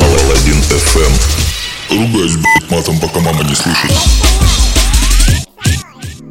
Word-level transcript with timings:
Паладин 0.00 0.60
FM. 0.70 1.12
Ругаюсь, 1.90 2.36
блядь, 2.36 2.70
матом, 2.70 2.98
пока 2.98 3.20
мама 3.20 3.44
не 3.44 3.54
слышит. 3.54 3.92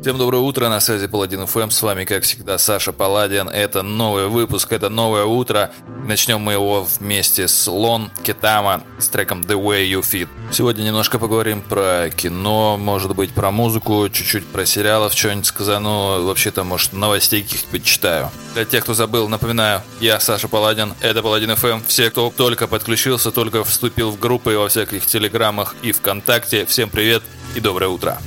Всем 0.03 0.17
доброе 0.17 0.39
утро, 0.39 0.67
на 0.67 0.81
связи 0.81 1.07
Паладин 1.07 1.47
ФМ, 1.47 1.69
с 1.69 1.81
вами, 1.81 2.03
как 2.03 2.23
всегда, 2.23 2.57
Саша 2.57 2.91
Паладин. 2.91 3.47
Это 3.47 3.83
новый 3.83 4.27
выпуск, 4.27 4.73
это 4.73 4.89
новое 4.89 5.23
утро. 5.23 5.71
Начнем 6.05 6.41
мы 6.41 6.51
его 6.51 6.85
вместе 6.99 7.47
с 7.47 7.67
Лон 7.67 8.11
Китама 8.21 8.83
с 8.99 9.07
треком 9.07 9.39
The 9.39 9.55
Way 9.57 9.89
You 9.89 10.01
Fit. 10.01 10.27
Сегодня 10.51 10.83
немножко 10.83 11.19
поговорим 11.19 11.61
про 11.61 12.09
кино, 12.09 12.75
может 12.77 13.15
быть, 13.15 13.31
про 13.31 13.49
музыку, 13.49 14.09
чуть-чуть 14.09 14.45
про 14.45 14.65
сериалов, 14.65 15.13
что-нибудь 15.13 15.45
сказану, 15.45 16.25
вообще-то, 16.25 16.65
может, 16.65 16.91
новостей 16.91 17.41
каких-нибудь 17.41 17.85
читаю. 17.85 18.29
Для 18.55 18.65
тех, 18.65 18.83
кто 18.83 18.93
забыл, 18.93 19.29
напоминаю, 19.29 19.83
я 20.01 20.19
Саша 20.19 20.49
Паладин, 20.49 20.95
это 20.99 21.23
Паладин 21.23 21.55
ФМ. 21.55 21.79
Все, 21.87 22.09
кто 22.09 22.29
только 22.35 22.67
подключился, 22.67 23.31
только 23.31 23.63
вступил 23.63 24.11
в 24.11 24.19
группы 24.19 24.57
во 24.57 24.67
всяких 24.67 25.05
телеграммах 25.05 25.75
и 25.81 25.93
ВКонтакте, 25.93 26.65
всем 26.65 26.89
привет 26.89 27.23
и 27.55 27.61
доброе 27.61 27.87
утро. 27.87 28.19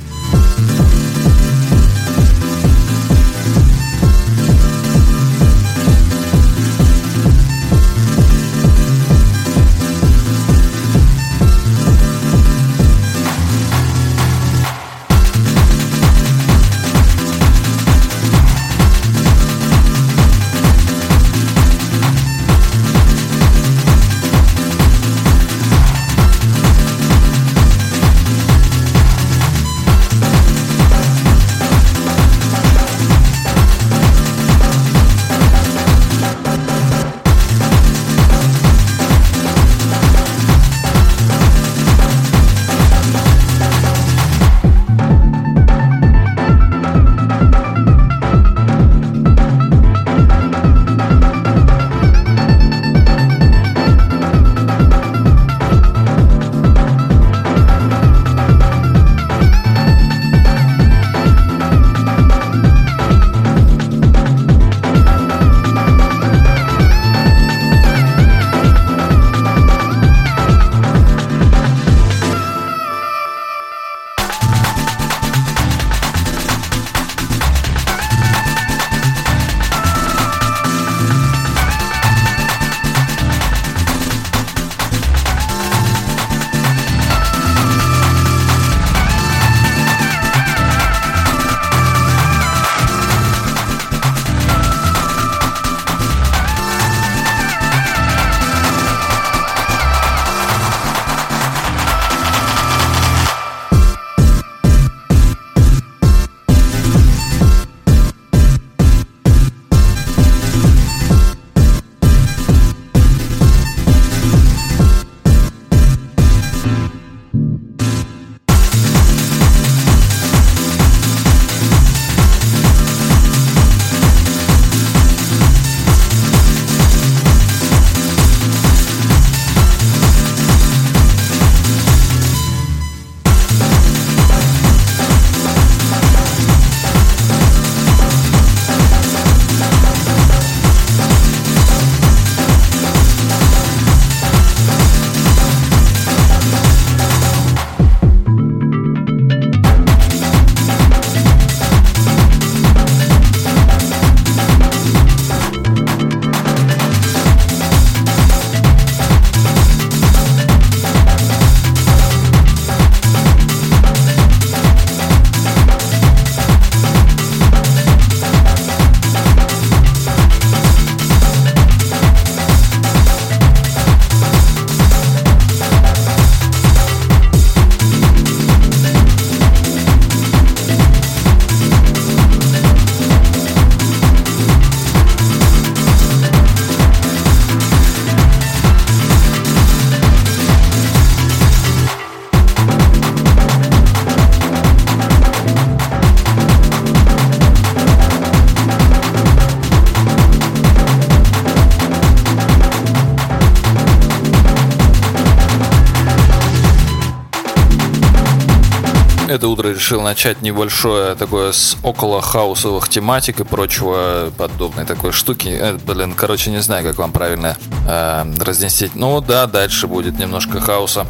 Это 209.37 209.47
утро 209.49 209.69
решил 209.69 210.01
начать 210.01 210.41
небольшое 210.41 211.13
такое 211.13 211.51
с 211.51 211.77
около 211.83 212.23
хаусовых 212.23 212.89
тематик 212.89 213.39
и 213.39 213.43
прочего 213.43 214.31
подобной 214.35 214.85
такой 214.85 215.11
штуки. 215.11 215.49
Э, 215.49 215.77
блин, 215.77 216.13
короче, 216.13 216.49
не 216.49 216.59
знаю, 216.59 216.83
как 216.83 216.97
вам 216.97 217.11
правильно 217.11 217.55
э, 217.87 218.33
разнести. 218.39 218.89
Ну 218.95 219.21
да, 219.21 219.45
дальше 219.45 219.85
будет 219.85 220.17
немножко 220.17 220.59
хаоса. 220.59 221.05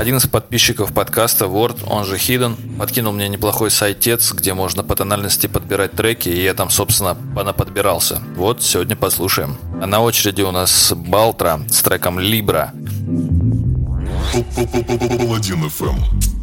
Один 0.00 0.16
из 0.16 0.26
подписчиков 0.26 0.94
подкаста, 0.94 1.44
Word, 1.44 1.84
он 1.86 2.06
же 2.06 2.16
Hidden, 2.16 2.78
подкинул 2.78 3.12
мне 3.12 3.28
неплохой 3.28 3.70
сайтец, 3.70 4.32
где 4.32 4.54
можно 4.54 4.82
по 4.82 4.96
тональности 4.96 5.46
подбирать 5.46 5.92
треки, 5.92 6.30
и 6.30 6.42
я 6.42 6.54
там, 6.54 6.70
собственно, 6.70 7.14
подбирался. 7.52 8.22
Вот, 8.36 8.62
сегодня 8.62 8.96
послушаем. 8.96 9.58
А 9.82 9.86
на 9.86 10.00
очереди 10.00 10.40
у 10.40 10.50
нас 10.50 10.94
Балтра 10.96 11.60
с 11.70 11.82
треком 11.82 12.18
Libra. 12.18 12.70
Паладин 15.18 15.64
FM. 15.64 16.35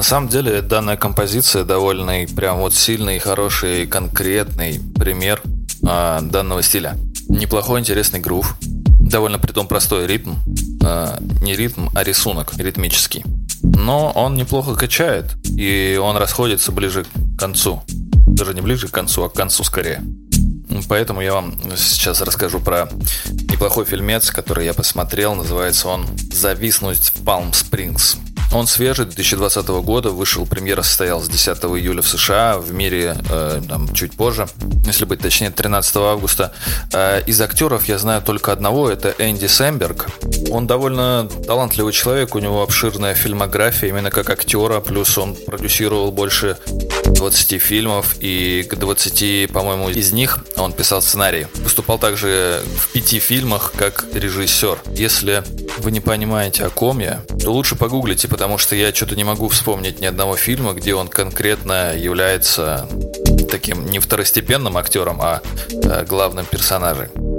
На 0.00 0.04
самом 0.04 0.30
деле 0.30 0.62
данная 0.62 0.96
композиция 0.96 1.62
довольно 1.62 2.26
прям 2.34 2.60
вот 2.60 2.74
сильный, 2.74 3.18
хороший, 3.18 3.86
конкретный 3.86 4.80
пример 4.98 5.42
э, 5.82 6.20
данного 6.22 6.62
стиля. 6.62 6.96
Неплохой, 7.28 7.80
интересный 7.80 8.18
грув, 8.18 8.56
довольно 8.62 9.38
притом 9.38 9.68
простой 9.68 10.06
ритм, 10.06 10.36
э, 10.82 11.18
не 11.42 11.54
ритм, 11.54 11.90
а 11.94 12.02
рисунок 12.02 12.54
ритмический. 12.56 13.24
Но 13.62 14.10
он 14.12 14.36
неплохо 14.36 14.74
качает, 14.74 15.36
и 15.44 16.00
он 16.02 16.16
расходится 16.16 16.72
ближе 16.72 17.04
к 17.04 17.38
концу. 17.38 17.82
даже 18.26 18.54
не 18.54 18.62
ближе 18.62 18.88
к 18.88 18.92
концу, 18.92 19.24
а 19.24 19.28
к 19.28 19.34
концу 19.34 19.64
скорее. 19.64 20.02
Поэтому 20.88 21.20
я 21.20 21.34
вам 21.34 21.58
сейчас 21.76 22.22
расскажу 22.22 22.58
про 22.60 22.88
неплохой 23.50 23.84
фильмец, 23.84 24.30
который 24.30 24.64
я 24.64 24.72
посмотрел. 24.72 25.34
Называется 25.34 25.88
он 25.88 26.06
«Зависнуть 26.32 27.10
в 27.10 27.22
Палм 27.22 27.52
Спрингс». 27.52 28.16
Он 28.52 28.66
свежий, 28.66 29.04
2020 29.04 29.68
года, 29.68 30.10
вышел, 30.10 30.44
премьера 30.44 30.82
состоялась 30.82 31.28
10 31.28 31.56
июля 31.56 32.02
в 32.02 32.08
США, 32.08 32.58
в 32.58 32.72
мире 32.72 33.16
э, 33.30 33.62
там, 33.68 33.92
чуть 33.94 34.16
позже, 34.16 34.48
если 34.84 35.04
быть 35.04 35.20
точнее, 35.20 35.50
13 35.50 35.96
августа. 35.96 36.52
Э, 36.92 37.22
из 37.26 37.40
актеров 37.40 37.86
я 37.86 37.98
знаю 37.98 38.22
только 38.22 38.50
одного, 38.50 38.90
это 38.90 39.14
Энди 39.18 39.46
Сэмберг. 39.46 40.08
Он 40.50 40.66
довольно 40.66 41.28
талантливый 41.46 41.92
человек, 41.92 42.34
у 42.34 42.40
него 42.40 42.62
обширная 42.62 43.14
фильмография 43.14 43.88
именно 43.88 44.10
как 44.10 44.30
актера, 44.30 44.80
плюс 44.80 45.16
он 45.16 45.36
продюсировал 45.36 46.10
больше 46.10 46.58
20 47.06 47.62
фильмов, 47.62 48.16
и 48.18 48.66
к 48.68 48.74
20, 48.76 49.52
по-моему, 49.52 49.90
из 49.90 50.10
них 50.12 50.38
он 50.56 50.72
писал 50.72 51.02
сценарий. 51.02 51.46
Выступал 51.62 51.98
также 51.98 52.62
в 52.76 52.88
пяти 52.88 53.20
фильмах 53.20 53.72
как 53.76 54.06
режиссер. 54.12 54.78
Если 54.96 55.44
вы 55.78 55.92
не 55.92 56.00
понимаете, 56.00 56.64
о 56.64 56.70
ком 56.70 56.98
я, 56.98 57.20
то 57.42 57.50
лучше 57.52 57.76
погуглите, 57.76 58.26
потому 58.40 58.56
что 58.56 58.74
я 58.74 58.90
что-то 58.94 59.16
не 59.16 59.24
могу 59.24 59.48
вспомнить 59.48 60.00
ни 60.00 60.06
одного 60.06 60.34
фильма, 60.34 60.72
где 60.72 60.94
он 60.94 61.08
конкретно 61.08 61.94
является 61.94 62.88
таким 63.50 63.84
не 63.84 63.98
второстепенным 63.98 64.78
актером, 64.78 65.20
а 65.20 65.42
э, 65.70 66.06
главным 66.06 66.46
персонажем. 66.46 67.29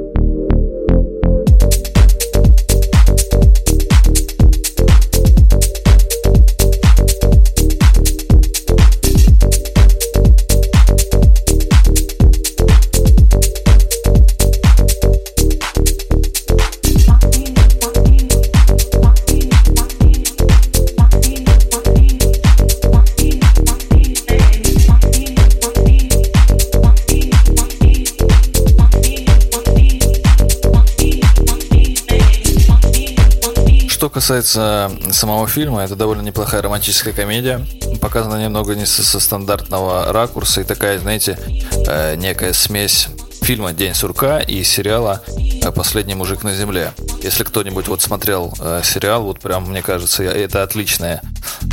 Касается 34.21 34.91
самого 35.09 35.47
фильма, 35.47 35.81
это 35.81 35.95
довольно 35.95 36.21
неплохая 36.21 36.62
романтическая 36.62 37.12
комедия. 37.12 37.65
Показана 38.00 38.39
немного 38.39 38.75
не 38.75 38.85
со, 38.85 39.03
со 39.03 39.19
стандартного 39.19 40.13
ракурса 40.13 40.62
и 40.62 40.63
такая, 40.63 41.00
знаете, 41.00 41.39
э, 41.88 42.13
некая 42.18 42.53
смесь 42.53 43.07
фильма 43.41 43.73
«День 43.73 43.95
сурка» 43.95 44.38
и 44.38 44.63
сериала 44.63 45.23
э, 45.63 45.71
«Последний 45.71 46.13
мужик 46.13 46.44
на 46.44 46.53
земле». 46.53 46.94
Если 47.23 47.44
кто-нибудь 47.44 47.88
вот 47.88 48.03
смотрел 48.03 48.53
э, 48.59 48.81
сериал, 48.83 49.23
вот 49.23 49.39
прям, 49.39 49.68
мне 49.68 49.81
кажется, 49.81 50.21
это 50.21 50.62
отличная 50.62 51.23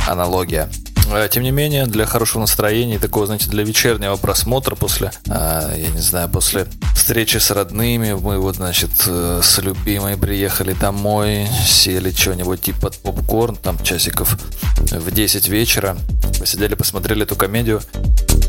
аналогия. 0.07 0.71
Э, 1.11 1.27
тем 1.29 1.43
не 1.43 1.51
менее, 1.51 1.85
для 1.85 2.05
хорошего 2.05 2.41
настроения 2.41 2.99
такого, 2.99 3.25
знаете, 3.25 3.49
для 3.49 3.63
вечернего 3.63 4.15
просмотра 4.15 4.75
после, 4.75 5.11
э, 5.27 5.75
я 5.77 5.89
не 5.89 6.01
знаю, 6.01 6.29
после 6.29 6.67
встречи 6.95 7.37
с 7.37 7.51
родными, 7.51 8.13
мы 8.13 8.37
вот, 8.39 8.57
значит, 8.57 8.91
э, 9.07 9.41
с 9.43 9.57
любимой 9.59 10.17
приехали 10.17 10.73
домой, 10.73 11.47
сели 11.65 12.11
что-нибудь 12.11 12.61
типа 12.61 12.91
попкорн, 13.03 13.55
там 13.55 13.81
часиков 13.83 14.37
в 14.77 15.11
10 15.11 15.47
вечера, 15.49 15.97
посидели, 16.39 16.75
посмотрели 16.75 17.23
эту 17.23 17.35
комедию. 17.35 17.81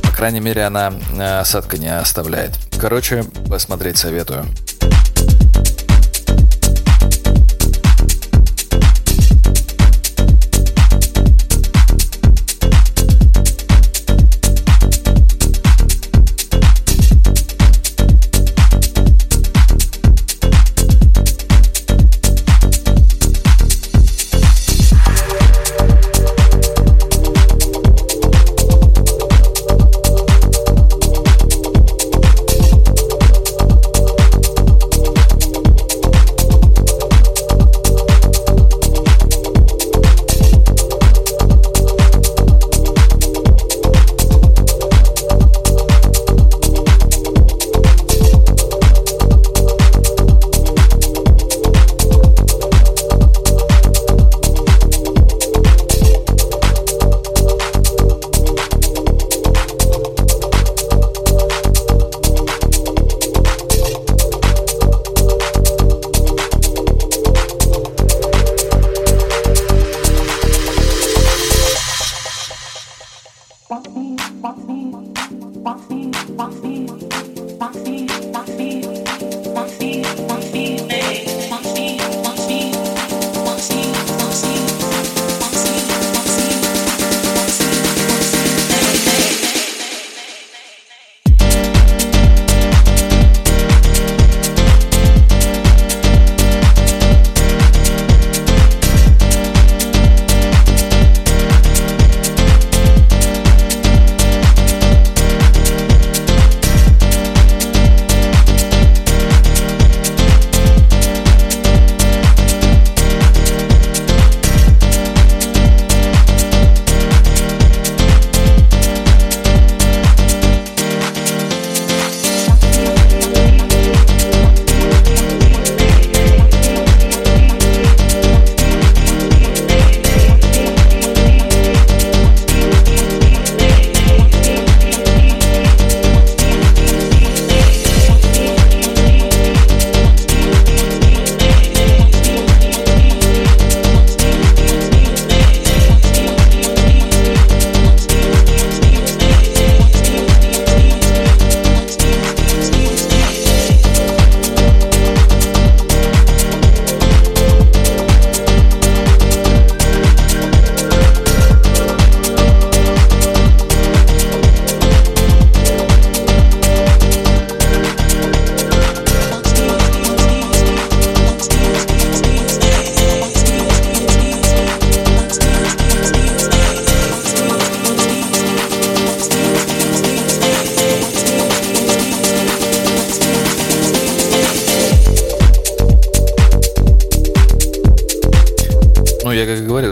По 0.02 0.12
крайней 0.12 0.40
мере, 0.40 0.64
она 0.64 0.92
осадка 1.40 1.78
не 1.78 1.94
оставляет. 1.94 2.52
Короче, 2.78 3.24
посмотреть 3.48 3.96
советую. 3.96 4.46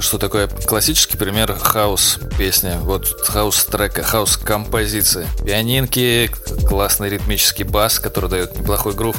Что 0.09 0.17
такое 0.17 0.49
классический 0.49 1.19
пример 1.19 1.55
хаос 1.55 2.19
песни. 2.39 2.79
Вот 2.81 3.15
хаос 3.27 3.63
трека, 3.67 4.03
хаос 4.03 4.39
композиции. 4.39 5.27
Пианинки, 5.45 6.31
классный 6.67 7.11
ритмический 7.11 7.67
бас, 7.67 7.99
который 7.99 8.31
дает 8.31 8.59
неплохой 8.59 8.95
грув. 8.95 9.17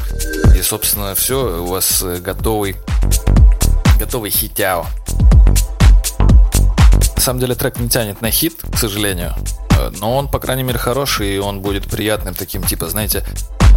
И, 0.57 0.63
собственно, 0.63 1.13
все, 1.13 1.61
у 1.61 1.67
вас 1.67 2.01
готовый, 2.01 2.75
готовый 3.99 4.31
хитяо. 4.31 4.87
На 7.15 7.21
самом 7.21 7.39
деле 7.39 7.53
трек 7.53 7.79
не 7.79 7.87
тянет 7.87 8.23
на 8.23 8.31
хит, 8.31 8.55
к 8.73 8.75
сожалению. 8.75 9.35
Но 9.99 10.17
он, 10.17 10.27
по 10.27 10.39
крайней 10.39 10.63
мере, 10.63 10.79
хороший, 10.79 11.35
и 11.35 11.37
он 11.37 11.61
будет 11.61 11.85
приятным 11.85 12.33
таким, 12.33 12.63
типа, 12.63 12.89
знаете, 12.89 13.23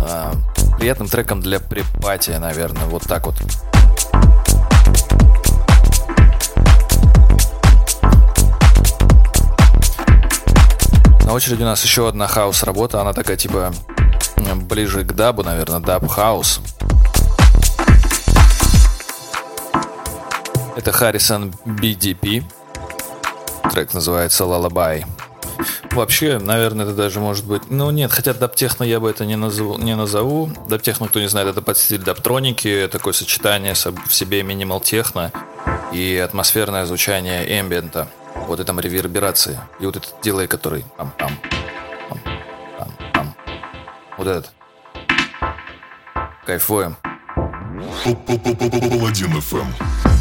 э, 0.02 0.32
приятным 0.78 1.08
треком 1.08 1.42
для 1.42 1.60
припатия, 1.60 2.38
наверное, 2.38 2.86
вот 2.86 3.02
так 3.02 3.26
вот. 3.26 3.34
На 11.32 11.36
очереди 11.36 11.62
у 11.62 11.64
нас 11.64 11.82
еще 11.82 12.08
одна 12.08 12.26
хаус-работа, 12.26 13.00
она 13.00 13.14
такая, 13.14 13.38
типа, 13.38 13.72
ближе 14.68 15.02
к 15.02 15.14
дабу, 15.14 15.42
наверное, 15.42 15.80
даб-хаус. 15.80 16.60
Это 20.76 20.90
Harrison 20.90 21.54
BDP. 21.64 22.44
Трек 23.72 23.94
называется 23.94 24.44
Lullaby. 24.44 25.06
Вообще, 25.92 26.38
наверное, 26.38 26.84
это 26.84 26.94
даже 26.94 27.18
может 27.18 27.46
быть... 27.46 27.62
Ну, 27.70 27.90
нет, 27.90 28.12
хотя 28.12 28.34
дабтехно 28.34 28.84
я 28.84 29.00
бы 29.00 29.08
это 29.08 29.24
не 29.24 29.36
назову. 29.36 29.78
Не 29.78 29.96
назову. 29.96 30.50
Дабтехно, 30.68 31.08
кто 31.08 31.18
не 31.18 31.30
знает, 31.30 31.48
это 31.48 31.62
под 31.62 31.78
стиль 31.78 32.02
даптроники, 32.02 32.90
такое 32.92 33.14
сочетание 33.14 33.72
в 33.72 34.14
себе 34.14 34.42
минимал 34.42 34.80
техно 34.80 35.32
и 35.94 36.14
атмосферное 36.22 36.84
звучание 36.84 37.58
эмбиента. 37.58 38.06
Вот 38.46 38.60
и 38.60 38.64
там 38.64 38.80
реверберации. 38.80 39.58
И 39.80 39.86
вот 39.86 39.96
этот 39.96 40.14
дилей, 40.22 40.46
который... 40.46 40.84
Пам-пам. 40.98 41.32
Пам-пам. 42.78 43.26
Вот 44.18 44.26
этот. 44.26 44.52
Кайфуем. 46.44 46.96
Паладин 48.04 49.36
FM. 49.36 50.11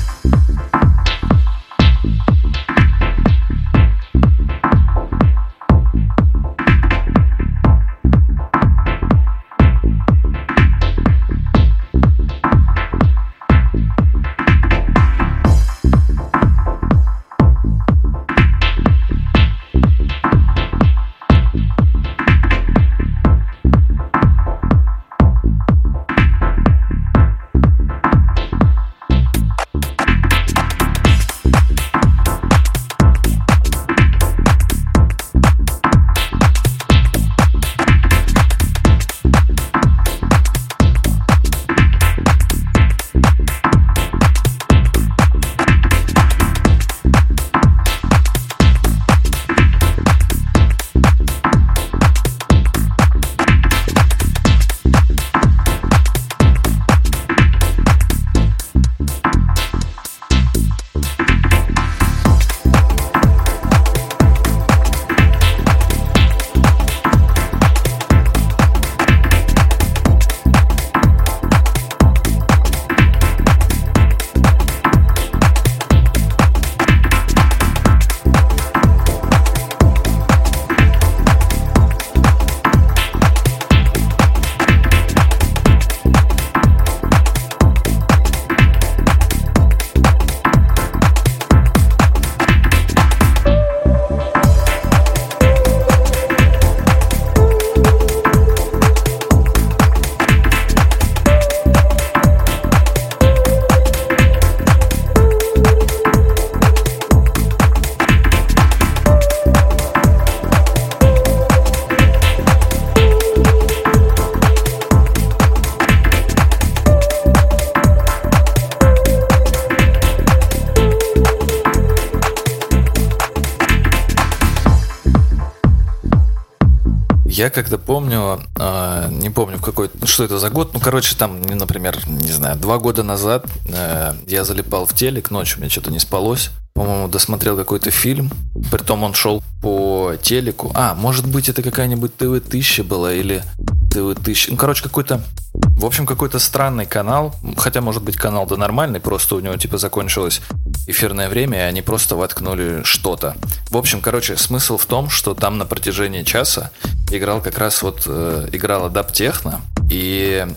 Я 127.42 127.50
когда 127.50 127.80
помню, 127.80 128.40
э, 128.60 129.08
не 129.10 129.32
помню 129.32 129.58
в 129.58 129.64
какой, 129.64 129.90
что 130.04 130.24
это 130.24 130.38
за 130.38 130.52
год, 130.52 130.76
ну, 130.76 130.80
короче, 130.80 131.16
там, 131.16 131.42
например, 131.42 131.98
не 132.08 132.32
знаю, 132.32 132.56
два 132.56 132.78
года 132.78 133.02
назад 133.02 133.48
э, 133.68 134.14
я 134.28 134.44
залипал 134.44 134.86
в 134.86 134.94
телек, 134.94 135.32
ночью 135.32 135.60
мне 135.60 135.68
что-то 135.68 135.90
не 135.90 135.98
спалось, 135.98 136.52
по-моему, 136.76 137.08
досмотрел 137.08 137.58
какой-то 137.58 137.90
фильм, 137.90 138.30
притом 138.70 139.02
он 139.02 139.16
шел 139.16 139.42
по 139.60 140.14
телеку. 140.22 140.72
А, 140.76 140.94
может 140.94 141.28
быть, 141.28 141.50
это 141.50 141.64
какая-нибудь 141.64 142.16
ТВ-1000 142.16 142.84
была 142.84 143.12
или 143.12 143.42
ТВ-1000, 143.90 144.52
ну, 144.52 144.58
короче, 144.58 144.84
какой-то 144.84 145.24
в 145.54 145.86
общем, 145.86 146.06
какой-то 146.06 146.38
странный 146.38 146.86
канал, 146.86 147.34
хотя, 147.58 147.82
может 147.82 148.04
быть, 148.04 148.16
канал 148.16 148.46
да 148.46 148.56
нормальный, 148.56 149.00
просто 149.00 149.36
у 149.36 149.40
него, 149.40 149.58
типа, 149.58 149.80
закончилось 149.80 150.42
эфирное 150.88 151.30
время, 151.30 151.60
и 151.60 151.62
они 151.62 151.82
просто 151.82 152.16
воткнули 152.16 152.82
что-то. 152.84 153.36
В 153.70 153.78
общем, 153.78 154.02
короче, 154.02 154.38
смысл 154.38 154.78
в 154.78 154.86
том, 154.86 155.10
что 155.10 155.34
там 155.34 155.58
на 155.58 155.66
протяжении 155.66 156.24
часа 156.24 156.72
играл 157.12 157.42
как 157.42 157.58
раз 157.58 157.82
вот, 157.82 158.04
э, 158.06 158.50
играла 158.52 158.90
даптехно, 158.90 159.62
и 159.90 160.48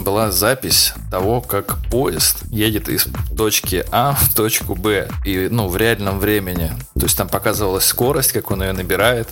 была 0.00 0.30
запись 0.30 0.94
того, 1.10 1.40
как 1.40 1.78
поезд 1.90 2.42
едет 2.50 2.88
из 2.88 3.08
точки 3.36 3.84
А 3.90 4.14
в 4.14 4.34
точку 4.34 4.74
Б, 4.74 5.08
и, 5.24 5.48
ну, 5.50 5.68
в 5.68 5.76
реальном 5.76 6.18
времени. 6.18 6.72
То 6.94 7.02
есть 7.02 7.16
там 7.16 7.28
показывалась 7.28 7.84
скорость, 7.84 8.32
как 8.32 8.50
он 8.50 8.62
ее 8.62 8.72
набирает, 8.72 9.28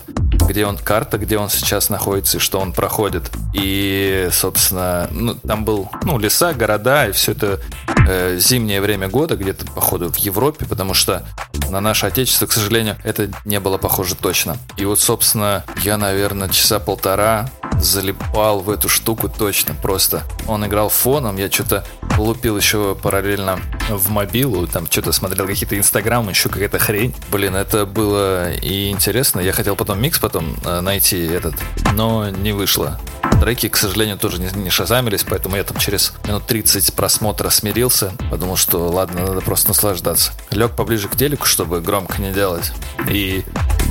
где 0.48 0.66
он, 0.66 0.78
карта, 0.78 1.18
где 1.18 1.38
он 1.38 1.50
сейчас 1.50 1.90
находится 1.90 2.38
и 2.38 2.40
что 2.40 2.58
он 2.58 2.72
проходит. 2.72 3.30
И, 3.52 4.28
собственно, 4.32 5.08
ну, 5.10 5.34
там 5.34 5.64
был, 5.64 5.90
ну, 6.02 6.18
леса, 6.18 6.54
города, 6.54 7.06
и 7.06 7.12
все 7.12 7.32
это 7.32 7.60
э, 8.08 8.38
зимнее 8.38 8.80
время 8.80 9.08
года, 9.08 9.36
где-то, 9.36 9.66
походу, 9.66 10.10
в 10.10 10.16
Европе, 10.16 10.64
потому 10.66 10.94
что 10.94 11.26
на 11.70 11.80
наше 11.80 12.06
отечество, 12.06 12.46
к 12.46 12.52
сожалению, 12.52 12.96
это 13.04 13.30
не 13.44 13.60
было 13.60 13.76
похоже 13.78 14.14
точно. 14.14 14.56
И 14.76 14.84
вот, 14.84 15.00
собственно, 15.00 15.64
я, 15.82 15.98
наверное, 15.98 16.48
часа 16.48 16.80
полтора 16.80 17.50
залипал 17.80 18.60
в 18.60 18.70
эту 18.70 18.88
штуку 18.88 19.28
точно, 19.28 19.74
просто. 19.74 20.22
Он 20.46 20.66
играл 20.66 20.88
фоном, 20.88 21.36
я 21.36 21.50
что-то 21.50 21.84
лупил 22.16 22.56
еще 22.56 22.94
параллельно 22.94 23.60
в 23.88 24.10
мобилу, 24.10 24.66
там 24.66 24.86
что-то 24.90 25.12
смотрел 25.12 25.46
какие-то 25.46 25.78
инстаграмы, 25.78 26.30
еще 26.30 26.48
какая-то 26.48 26.78
хрень. 26.78 27.14
Блин, 27.30 27.54
это 27.54 27.86
было 27.86 28.52
и 28.52 28.90
интересно. 28.90 29.40
Я 29.40 29.52
хотел 29.52 29.76
потом 29.76 30.00
микс 30.00 30.18
потом 30.18 30.37
э, 30.64 30.80
найти 30.80 31.24
этот, 31.24 31.54
но 31.94 32.30
не 32.30 32.52
вышло. 32.52 32.98
Треки, 33.40 33.68
к 33.68 33.76
сожалению, 33.76 34.18
тоже 34.18 34.40
не, 34.40 34.48
не 34.58 34.70
шазамились, 34.70 35.24
поэтому 35.24 35.56
я 35.56 35.64
там 35.64 35.76
через 35.78 36.12
минут 36.26 36.46
30 36.46 36.94
просмотра 36.94 37.50
смирился. 37.50 38.12
Подумал, 38.30 38.56
что 38.56 38.88
ладно, 38.88 39.26
надо 39.26 39.40
просто 39.40 39.68
наслаждаться. 39.68 40.32
Лег 40.50 40.72
поближе 40.72 41.08
к 41.08 41.16
телеку, 41.16 41.46
чтобы 41.46 41.80
громко 41.80 42.20
не 42.20 42.32
делать. 42.32 42.72
И 43.08 43.44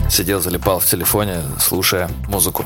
сидел, 0.10 0.42
залипал 0.42 0.80
в 0.80 0.86
телефоне, 0.86 1.42
слушая 1.60 2.10
музыку. 2.28 2.66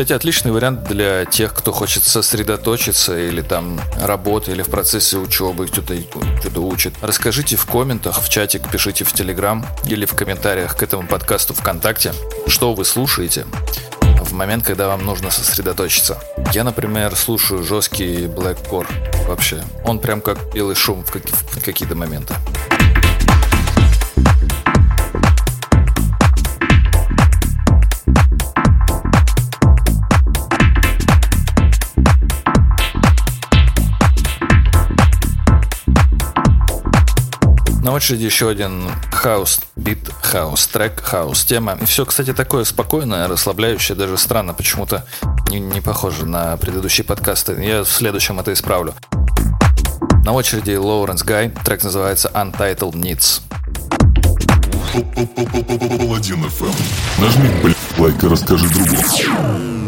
Кстати, 0.00 0.14
отличный 0.14 0.50
вариант 0.50 0.84
для 0.84 1.26
тех, 1.26 1.52
кто 1.52 1.72
хочет 1.72 2.04
сосредоточиться 2.04 3.18
или 3.18 3.42
там 3.42 3.78
работа, 4.00 4.50
или 4.50 4.62
в 4.62 4.70
процессе 4.70 5.18
учебы 5.18 5.66
кто-то 5.66 5.94
что-то 6.40 6.60
учит. 6.62 6.94
Расскажите 7.02 7.56
в 7.56 7.66
комментах, 7.66 8.22
в 8.22 8.30
чатик, 8.30 8.70
пишите 8.70 9.04
в 9.04 9.12
Телеграм 9.12 9.66
или 9.84 10.06
в 10.06 10.14
комментариях 10.14 10.74
к 10.74 10.82
этому 10.82 11.06
подкасту 11.06 11.52
ВКонтакте, 11.52 12.14
что 12.46 12.72
вы 12.72 12.86
слушаете 12.86 13.44
в 14.22 14.32
момент, 14.32 14.64
когда 14.64 14.88
вам 14.88 15.04
нужно 15.04 15.30
сосредоточиться. 15.30 16.18
Я, 16.54 16.64
например, 16.64 17.14
слушаю 17.14 17.62
жесткий 17.62 18.26
blackcore 18.26 18.88
вообще. 19.28 19.62
Он 19.84 19.98
прям 19.98 20.22
как 20.22 20.38
белый 20.54 20.76
шум 20.76 21.04
в 21.04 21.62
какие-то 21.62 21.94
моменты. 21.94 22.34
Очереди 38.00 38.24
еще 38.24 38.48
один 38.48 38.90
хаус, 39.12 39.60
бит 39.76 39.98
хаус, 40.22 40.66
трек 40.68 41.02
хаус, 41.02 41.44
тема. 41.44 41.76
И 41.82 41.84
все, 41.84 42.06
кстати, 42.06 42.32
такое 42.32 42.64
спокойное, 42.64 43.28
расслабляющее, 43.28 43.94
даже 43.94 44.16
странно, 44.16 44.54
почему-то 44.54 45.04
не, 45.50 45.60
не 45.60 45.82
похоже 45.82 46.24
на 46.24 46.56
предыдущие 46.56 47.04
подкасты. 47.04 47.62
Я 47.62 47.84
в 47.84 47.90
следующем 47.90 48.40
это 48.40 48.54
исправлю. 48.54 48.94
На 50.24 50.32
очереди 50.32 50.76
Лоуренс 50.76 51.22
Гай, 51.22 51.50
трек 51.50 51.84
называется 51.84 52.30
Untitled 52.32 52.92
Needs. 52.92 53.42
Паладин. 55.98 56.40
Нажми, 57.18 57.50
блядь, 57.62 57.76
лайк 57.98 58.24
и 58.24 58.28
расскажи 58.28 58.66
другу. 58.70 59.79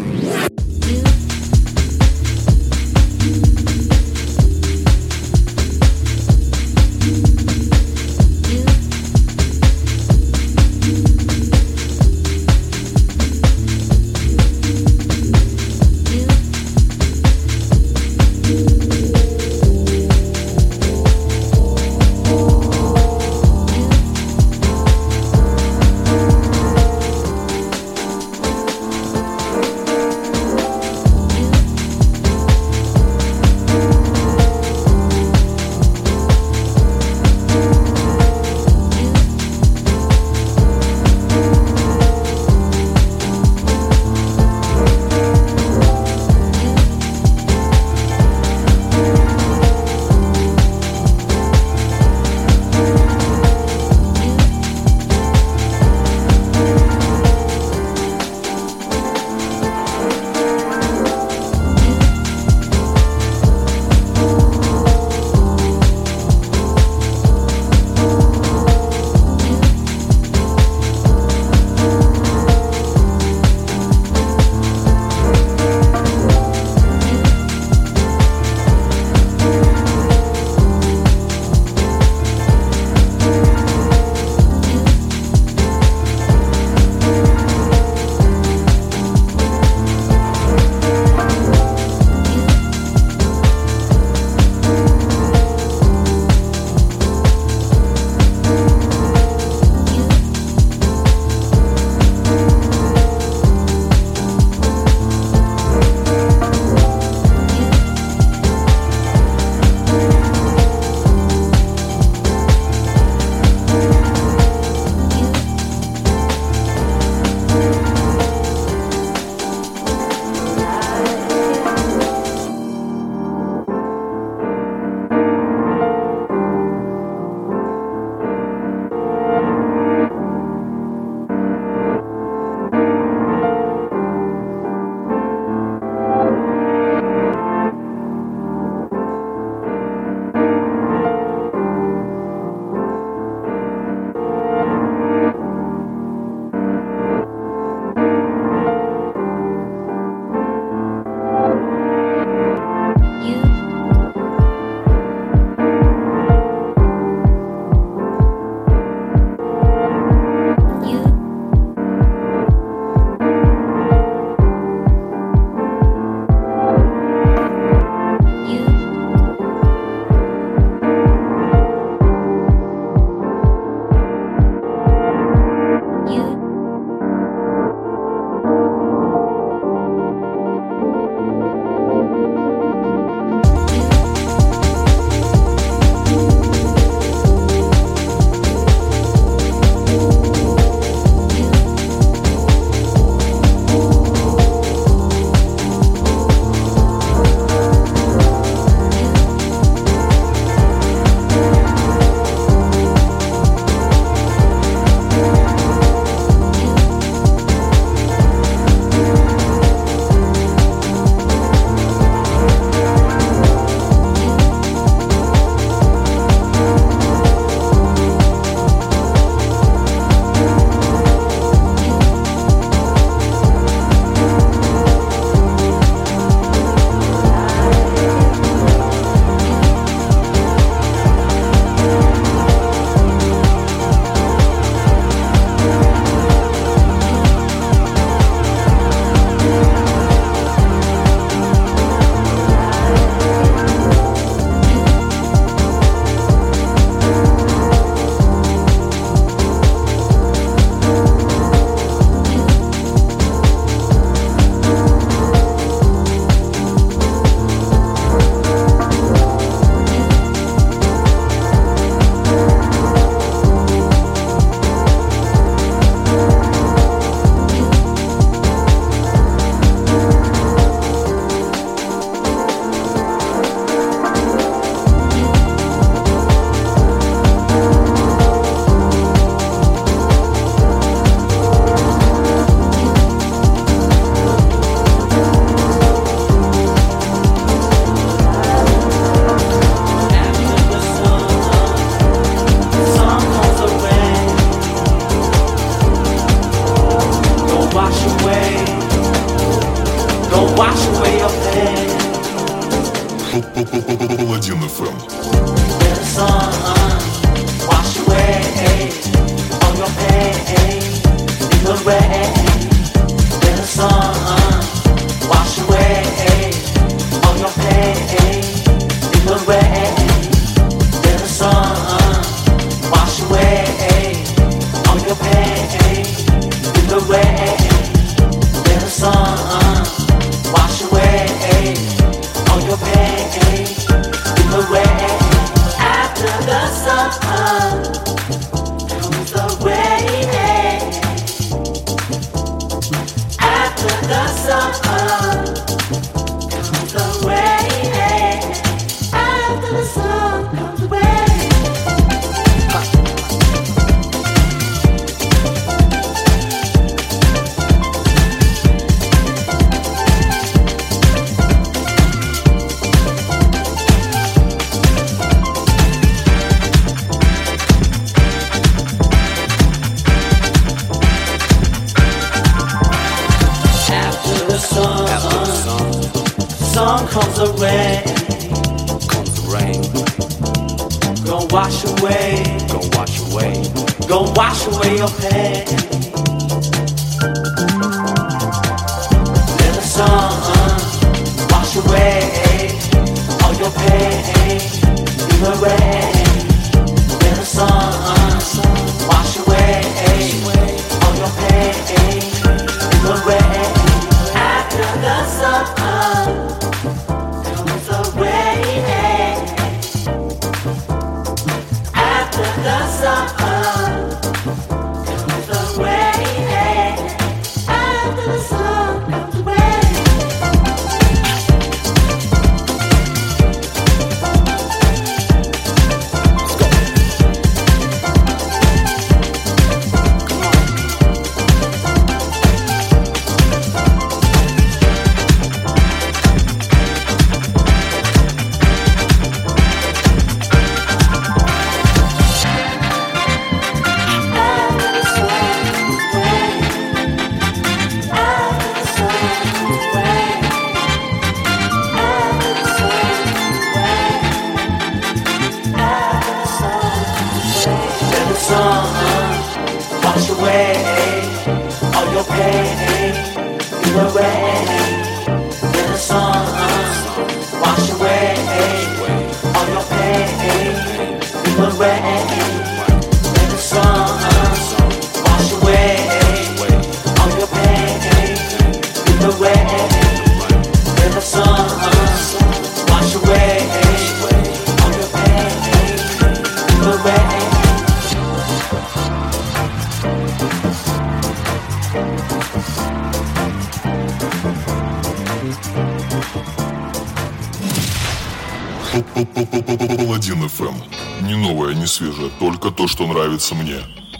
только 502.42 502.72
то, 502.72 502.88
что 502.88 503.06
нравится 503.06 503.54
мне. 503.54 503.78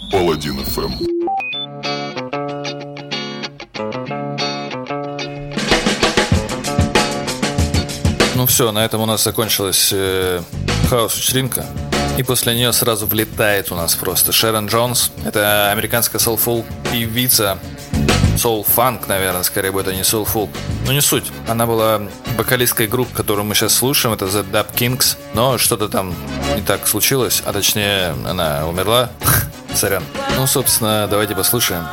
Паладин 0.09 0.63
FM. 0.63 0.93
Ну 8.35 8.45
все, 8.45 8.71
на 8.71 8.85
этом 8.85 9.01
у 9.01 9.05
нас 9.05 9.25
закончилась 9.25 9.89
э, 9.91 10.41
хаус-вечеринка. 10.89 11.65
И 12.17 12.23
после 12.23 12.55
нее 12.55 12.71
сразу 12.71 13.07
влетает 13.07 13.73
у 13.73 13.75
нас 13.75 13.93
просто 13.95 14.31
Шерон 14.31 14.67
Джонс. 14.67 15.11
Это 15.25 15.69
американская 15.73 16.21
soulful 16.21 16.65
певица. 16.93 17.59
Соул-фанк, 18.37 19.09
наверное, 19.09 19.43
скорее 19.43 19.73
бы 19.73 19.81
это 19.81 19.93
не 19.93 20.05
soulful. 20.05 20.49
Но 20.83 20.87
ну, 20.87 20.93
не 20.93 21.01
суть. 21.01 21.25
Она 21.53 21.67
была 21.67 22.01
вокалисткой 22.35 22.87
групп, 22.87 23.13
которую 23.13 23.45
мы 23.45 23.53
сейчас 23.53 23.75
слушаем, 23.75 24.15
это 24.15 24.25
The 24.25 24.43
Dap-Kings, 24.43 25.17
но 25.35 25.59
что-то 25.59 25.87
там 25.87 26.15
не 26.55 26.63
так 26.63 26.87
случилось, 26.87 27.43
а 27.45 27.53
точнее 27.53 28.15
она 28.27 28.65
умерла. 28.67 29.11
Сорян. 29.75 30.03
Ну, 30.35 30.47
собственно, 30.47 31.07
давайте 31.07 31.35
послушаем. 31.35 31.83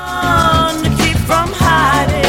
from 1.29 1.53
hiding 1.53 2.20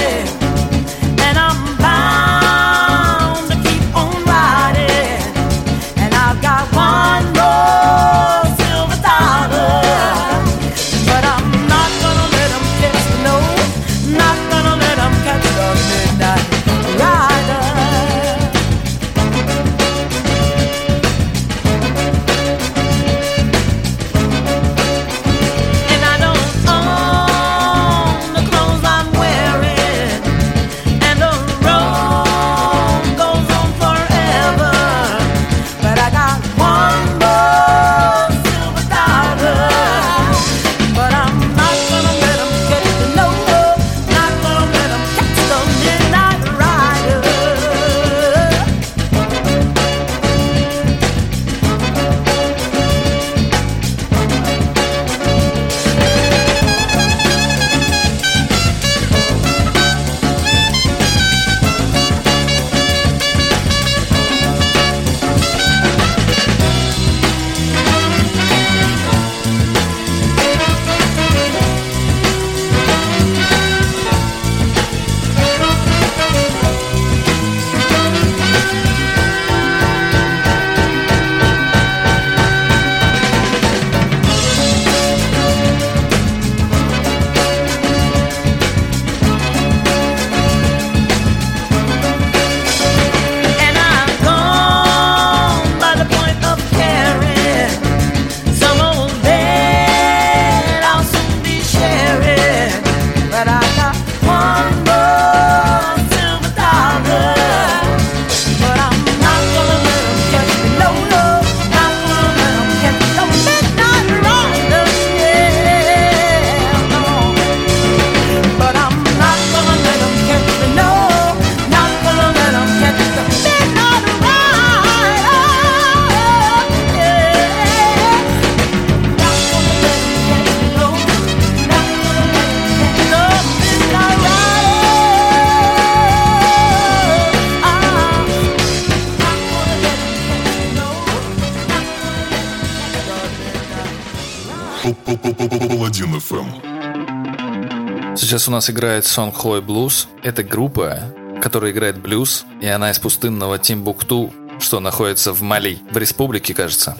Сейчас 148.31 148.47
у 148.47 148.51
нас 148.51 148.69
играет 148.69 149.05
сон 149.05 149.33
Хлой 149.33 149.59
Блюз. 149.59 150.07
Это 150.23 150.41
группа, 150.41 150.99
которая 151.41 151.71
играет 151.71 151.97
блюз, 151.97 152.45
и 152.61 152.67
она 152.67 152.91
из 152.91 152.97
пустынного 152.97 153.59
Тимбукту, 153.59 154.33
что 154.57 154.79
находится 154.79 155.33
в 155.33 155.41
Мали, 155.41 155.79
в 155.91 155.97
республике, 155.97 156.53
кажется. 156.53 156.95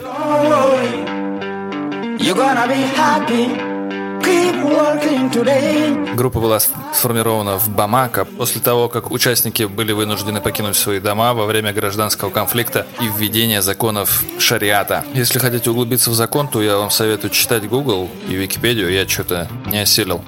Группа 6.14 6.38
была 6.38 6.60
сформирована 6.60 7.56
в 7.56 7.70
Бамако 7.70 8.26
после 8.26 8.60
того, 8.60 8.90
как 8.90 9.10
участники 9.10 9.62
были 9.62 9.92
вынуждены 9.92 10.42
покинуть 10.42 10.76
свои 10.76 11.00
дома 11.00 11.32
во 11.32 11.46
время 11.46 11.72
гражданского 11.72 12.28
конфликта 12.28 12.86
и 13.00 13.08
введения 13.08 13.62
законов 13.62 14.22
шариата. 14.38 15.02
Если 15.14 15.38
хотите 15.38 15.70
углубиться 15.70 16.10
в 16.10 16.14
закон, 16.14 16.46
то 16.46 16.60
я 16.60 16.76
вам 16.76 16.90
советую 16.90 17.30
читать 17.30 17.66
Google 17.66 18.10
и 18.28 18.34
Википедию, 18.34 18.92
я 18.92 19.08
что-то 19.08 19.48
не 19.64 19.78
осилил. 19.78 20.22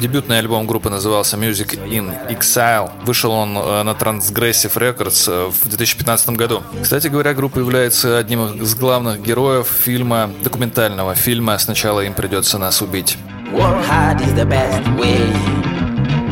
Дебютный 0.00 0.38
альбом 0.38 0.66
группы 0.66 0.90
назывался 0.90 1.36
Music 1.36 1.78
in 1.88 2.12
Exile. 2.28 2.90
Вышел 3.04 3.30
он 3.32 3.56
э, 3.56 3.82
на 3.82 3.90
Transgressive 3.90 4.74
Records 4.74 5.30
э, 5.30 5.50
в 5.50 5.68
2015 5.68 6.30
году. 6.30 6.62
Кстати 6.82 7.08
говоря, 7.08 7.34
группа 7.34 7.58
является 7.58 8.18
одним 8.18 8.62
из 8.62 8.74
главных 8.74 9.22
героев 9.22 9.68
фильма, 9.68 10.30
документального 10.42 11.14
фильма 11.14 11.56
«Сначала 11.58 12.00
им 12.00 12.14
придется 12.14 12.58
нас 12.58 12.82
убить». 12.82 13.16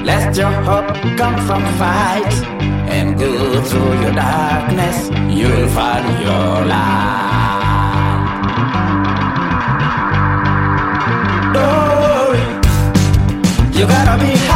Let 0.04 0.34
your 0.34 0.50
hope 0.64 0.88
come 1.18 1.36
from 1.46 1.62
fight 1.78 2.32
and 2.88 3.18
go 3.18 3.60
through 3.62 4.00
your 4.02 4.14
darkness. 4.14 5.10
You'll 5.28 5.68
find 5.68 6.24
your 6.24 6.64
light. 6.66 7.29
You 13.80 13.86
gotta 13.86 14.22
be 14.22 14.49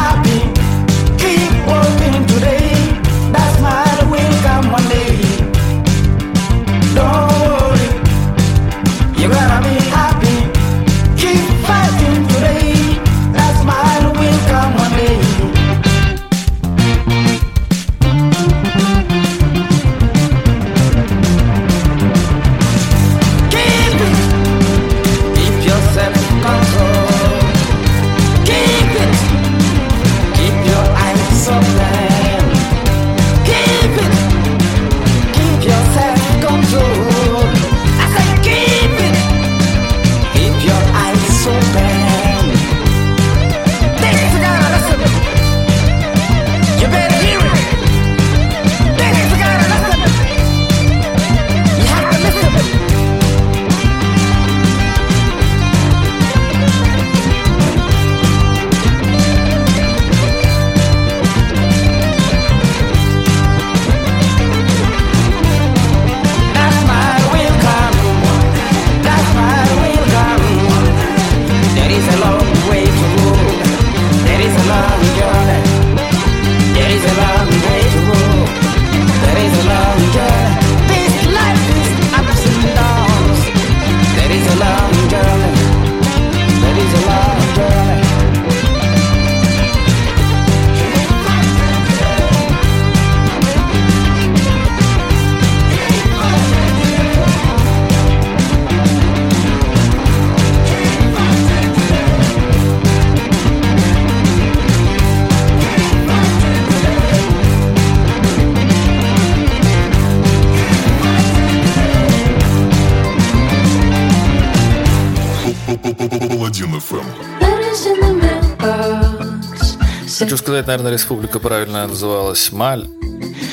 сказать, 120.55 120.67
наверное, 120.67 120.93
республика 120.93 121.39
правильно 121.39 121.85
называлась 121.85 122.49
Маль. 122.53 122.87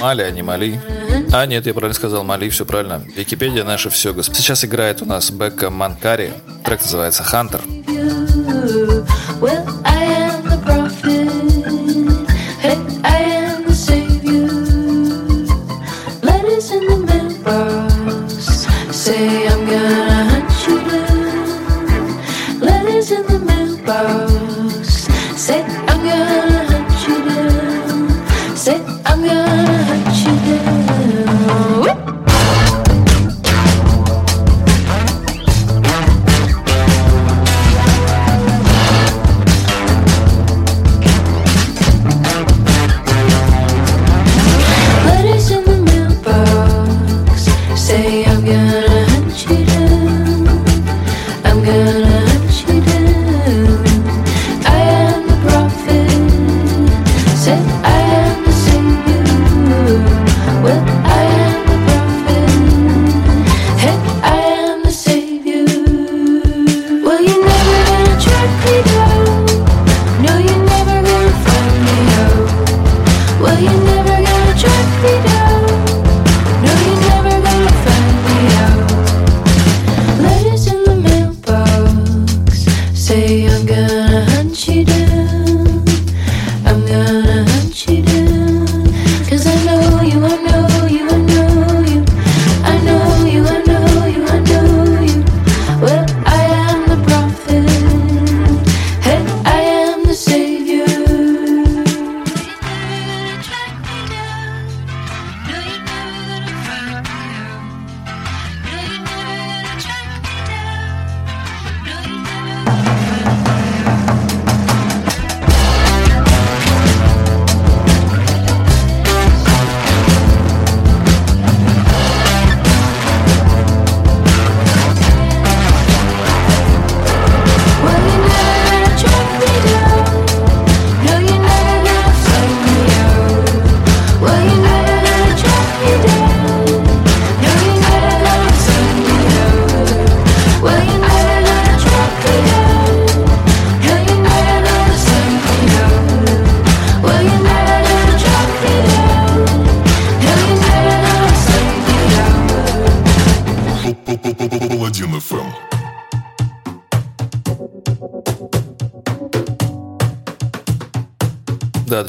Мали, 0.01 0.23
а 0.23 0.31
не 0.31 0.43
Мали. 0.43 0.81
А, 1.33 1.47
нет, 1.47 1.67
я 1.67 1.75
правильно 1.75 1.95
сказал, 1.95 2.23
Мали, 2.23 2.49
все 2.49 2.65
правильно. 2.65 3.03
Википедия 3.17 3.65
наше 3.65 3.91
все, 3.91 4.15
господи. 4.15 4.39
Сейчас 4.39 4.65
играет 4.65 5.03
у 5.03 5.05
нас 5.05 5.33
Бекка 5.33 5.69
Манкари. 5.69 6.33
Трек 6.63 6.81
называется 6.83 7.25
«Хантер». 7.25 7.61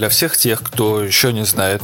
Для 0.03 0.09
всех 0.09 0.35
тех, 0.35 0.61
кто 0.61 1.01
еще 1.01 1.31
не 1.31 1.45
знает, 1.45 1.81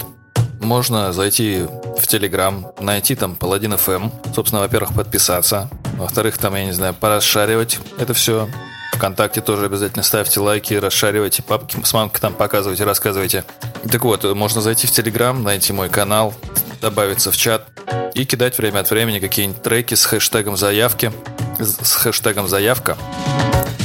можно 0.60 1.14
зайти 1.14 1.66
в 1.98 2.06
Телеграм, 2.06 2.74
найти 2.82 3.16
там 3.16 3.34
Паладин 3.34 3.76
FM. 3.76 4.12
Собственно, 4.36 4.62
во-первых, 4.62 4.94
подписаться. 4.94 5.70
Во-вторых, 5.94 6.38
там, 6.38 6.54
я 6.56 6.66
не 6.66 6.74
знаю, 6.74 6.94
порасшаривать 6.94 7.80
это 7.98 8.14
все. 8.14 8.50
Вконтакте 8.92 9.40
тоже 9.40 9.68
обязательно 9.68 10.04
ставьте 10.04 10.42
лайки, 10.42 10.74
расшаривайте 10.74 11.44
папки 11.44 11.78
с 11.82 11.94
мамкой 11.94 12.20
там 12.20 12.34
показывайте, 12.34 12.84
рассказывайте. 12.84 13.46
Так 13.90 14.04
вот, 14.04 14.26
можно 14.36 14.60
зайти 14.60 14.86
в 14.86 14.92
Телеграм, 14.92 15.42
найти 15.42 15.72
мой 15.72 15.88
канал, 15.88 16.34
добавиться 16.82 17.32
в 17.32 17.38
чат 17.38 17.68
и 18.16 18.26
кидать 18.26 18.58
время 18.58 18.80
от 18.80 18.90
времени 18.90 19.20
какие-нибудь 19.20 19.64
треки 19.64 19.96
с 19.96 20.04
хэштегом 20.04 20.58
заявки, 20.58 21.14
с 21.58 21.96
хэштегом 21.96 22.50
заявка. 22.50 22.98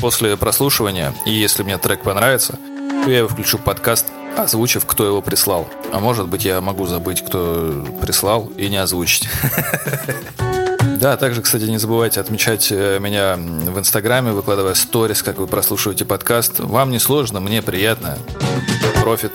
После 0.00 0.36
прослушивания, 0.36 1.14
и 1.24 1.30
если 1.30 1.62
мне 1.62 1.78
трек 1.78 2.02
понравится, 2.02 2.58
я 3.06 3.18
его 3.18 3.28
включу 3.28 3.58
в 3.58 3.62
подкаст, 3.62 4.06
озвучив, 4.36 4.84
кто 4.86 5.06
его 5.06 5.22
прислал. 5.22 5.68
А 5.92 6.00
может 6.00 6.28
быть, 6.28 6.44
я 6.44 6.60
могу 6.60 6.86
забыть, 6.86 7.22
кто 7.24 7.84
прислал, 8.00 8.50
и 8.56 8.68
не 8.68 8.76
озвучить. 8.76 9.28
Да, 11.00 11.18
также, 11.18 11.42
кстати, 11.42 11.64
не 11.64 11.76
забывайте 11.76 12.18
отмечать 12.18 12.68
э, 12.70 12.98
меня 12.98 13.36
в 13.36 13.78
Инстаграме, 13.78 14.32
выкладывая 14.32 14.72
сторис, 14.72 15.22
как 15.22 15.36
вы 15.36 15.46
прослушиваете 15.46 16.06
подкаст. 16.06 16.60
Вам 16.60 16.90
не 16.90 16.98
сложно, 16.98 17.40
мне 17.40 17.60
приятно. 17.60 18.16
Профит. 19.02 19.32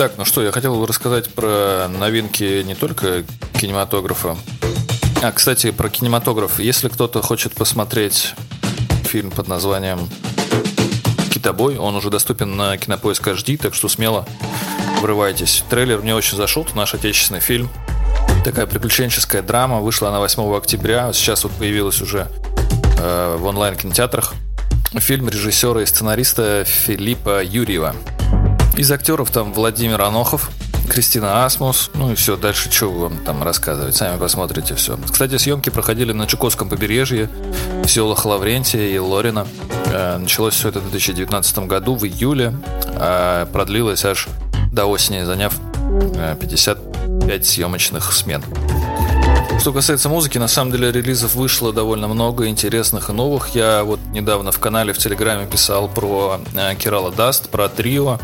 Так, 0.00 0.12
ну 0.16 0.24
что, 0.24 0.42
я 0.42 0.50
хотел 0.50 0.86
рассказать 0.86 1.28
про 1.28 1.86
новинки 1.86 2.62
не 2.62 2.74
только 2.74 3.22
кинематографа. 3.60 4.34
А, 5.22 5.30
кстати, 5.30 5.72
про 5.72 5.90
кинематограф. 5.90 6.58
Если 6.58 6.88
кто-то 6.88 7.20
хочет 7.20 7.52
посмотреть 7.52 8.32
фильм 9.04 9.30
под 9.30 9.48
названием 9.48 10.08
«Китобой», 11.30 11.76
он 11.76 11.96
уже 11.96 12.08
доступен 12.08 12.56
на 12.56 12.78
Кинопоиск 12.78 13.28
HD, 13.28 13.58
так 13.58 13.74
что 13.74 13.90
смело 13.90 14.26
врывайтесь. 15.02 15.64
Трейлер 15.68 16.00
мне 16.00 16.14
очень 16.14 16.38
зашел, 16.38 16.62
это 16.62 16.74
наш 16.74 16.94
отечественный 16.94 17.40
фильм. 17.40 17.68
Такая 18.42 18.66
приключенческая 18.66 19.42
драма, 19.42 19.80
вышла 19.80 20.08
она 20.08 20.20
8 20.20 20.56
октября, 20.56 21.12
сейчас 21.12 21.44
вот 21.44 21.52
появилась 21.52 22.00
уже 22.00 22.26
э, 22.98 23.36
в 23.38 23.44
онлайн-кинотеатрах. 23.44 24.32
Фильм 24.94 25.28
режиссера 25.28 25.82
и 25.82 25.84
сценариста 25.84 26.64
Филиппа 26.64 27.44
Юрьева. 27.44 27.94
Из 28.80 28.90
актеров 28.90 29.30
там 29.30 29.52
Владимир 29.52 30.00
Анохов, 30.00 30.48
Кристина 30.88 31.44
Асмус, 31.44 31.90
ну 31.92 32.12
и 32.12 32.14
все, 32.14 32.38
дальше 32.38 32.72
что 32.72 32.90
вам 32.90 33.18
там 33.26 33.42
рассказывать, 33.42 33.94
сами 33.94 34.18
посмотрите 34.18 34.74
все. 34.74 34.96
Кстати, 34.96 35.36
съемки 35.36 35.68
проходили 35.68 36.12
на 36.12 36.26
Чукотском 36.26 36.70
побережье, 36.70 37.28
в 37.84 37.88
селах 37.88 38.24
Лаврентия 38.24 38.88
и 38.88 38.96
Лорина. 38.96 39.46
Э, 39.92 40.16
началось 40.16 40.54
все 40.54 40.70
это 40.70 40.80
в 40.80 40.84
2019 40.84 41.58
году, 41.66 41.94
в 41.94 42.06
июле, 42.06 42.54
а 42.94 43.44
продлилось 43.52 44.06
аж 44.06 44.28
до 44.72 44.86
осени, 44.86 45.24
заняв 45.24 45.52
55 46.40 47.46
съемочных 47.46 48.14
смен. 48.14 48.42
Что 49.58 49.74
касается 49.74 50.08
музыки, 50.08 50.38
на 50.38 50.48
самом 50.48 50.72
деле 50.72 50.90
релизов 50.90 51.34
вышло 51.34 51.74
довольно 51.74 52.08
много 52.08 52.46
интересных 52.46 53.10
и 53.10 53.12
новых. 53.12 53.54
Я 53.54 53.84
вот 53.84 54.00
недавно 54.14 54.52
в 54.52 54.58
канале 54.58 54.94
в 54.94 54.98
Телеграме 54.98 55.46
писал 55.46 55.86
про 55.86 56.40
Керала 56.78 57.10
Даст, 57.10 57.50
про 57.50 57.68
трио, 57.68 58.18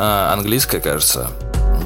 английское, 0.00 0.80
кажется. 0.80 1.30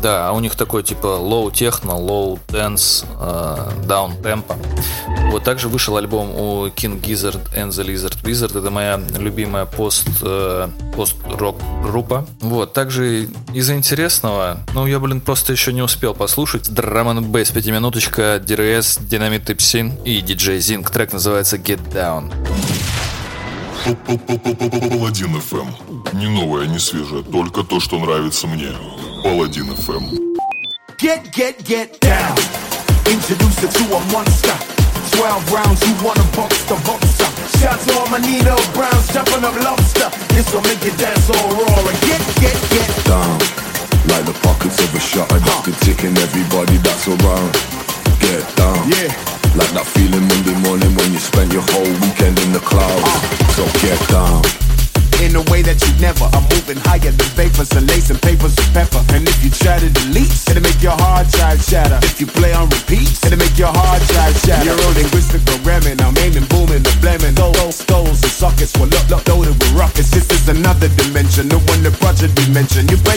Да, 0.02 0.28
а 0.28 0.32
у 0.32 0.40
них 0.40 0.54
такой 0.54 0.82
типа 0.82 1.06
low 1.06 1.50
techno, 1.50 1.98
low 1.98 2.38
dance, 2.48 3.06
э, 3.18 3.86
down 3.86 4.20
tempo. 4.20 4.54
Вот 5.30 5.44
также 5.44 5.68
вышел 5.68 5.96
альбом 5.96 6.30
у 6.34 6.66
King 6.66 7.00
Gizzard 7.00 7.40
and 7.56 7.70
the 7.70 7.86
Lizard 7.86 8.22
Wizard. 8.22 8.58
Это 8.58 8.70
моя 8.70 9.00
любимая 9.18 9.64
пост, 9.64 10.06
э, 10.22 10.68
пост-рок 10.94 11.56
группа. 11.82 12.26
Вот, 12.40 12.74
также 12.74 13.28
из 13.54 13.70
интересного, 13.70 14.58
ну, 14.74 14.86
я, 14.86 15.00
блин, 15.00 15.20
просто 15.22 15.52
еще 15.52 15.72
не 15.72 15.82
успел 15.82 16.12
послушать. 16.14 16.68
Drum 16.68 17.16
and 17.16 17.30
Bass, 17.30 17.52
пятиминуточка, 17.52 18.36
DRS, 18.44 19.00
Dynamite 19.08 19.46
Tipsin 19.46 20.02
и 20.04 20.20
DJ 20.20 20.58
Zing. 20.58 20.90
Трек 20.92 21.14
называется 21.14 21.56
Get 21.56 21.80
Down. 21.92 22.30
Паладин 23.84 25.36
FM. 25.36 25.68
Не 26.14 26.26
новое, 26.28 26.66
не 26.66 26.78
свежее, 26.78 27.22
только 27.22 27.62
то, 27.62 27.80
что 27.80 27.98
нравится 27.98 28.46
мне. 28.46 28.72
Паладин 29.22 29.70
FM. 29.72 30.38
Get, 30.98 31.30
get, 31.36 31.62
get 31.64 32.00
down. 32.00 32.34
Introduce 33.04 33.58
her 33.60 33.68
to 33.68 33.84
a 33.94 34.00
monster. 34.10 34.56
12 35.12 35.52
rounds, 35.52 35.82
you 35.86 35.94
wanna 36.02 36.24
box 36.34 36.62
the 36.64 36.76
boxer. 36.86 37.28
Shots 37.60 37.86
on 37.94 38.10
my 38.10 38.18
Nino 38.24 38.56
Browns, 38.72 39.12
chopping 39.12 39.44
up 39.44 39.54
lobster. 39.62 40.08
This 40.32 40.50
will 40.54 40.62
make 40.62 40.82
you 40.82 40.96
dance 40.96 41.28
all 41.28 41.50
raw. 41.52 41.84
And 41.84 42.00
get, 42.08 42.22
get, 42.40 42.56
get 42.70 43.04
down 43.04 43.38
Like 44.08 44.24
the 44.24 44.32
pockets 44.40 44.78
of 44.80 44.94
a 44.94 45.00
shutter 45.00 45.38
that's 45.40 45.64
been 45.66 45.74
ticking 45.84 46.16
everybody 46.16 46.78
that's 46.78 47.06
around 47.06 47.52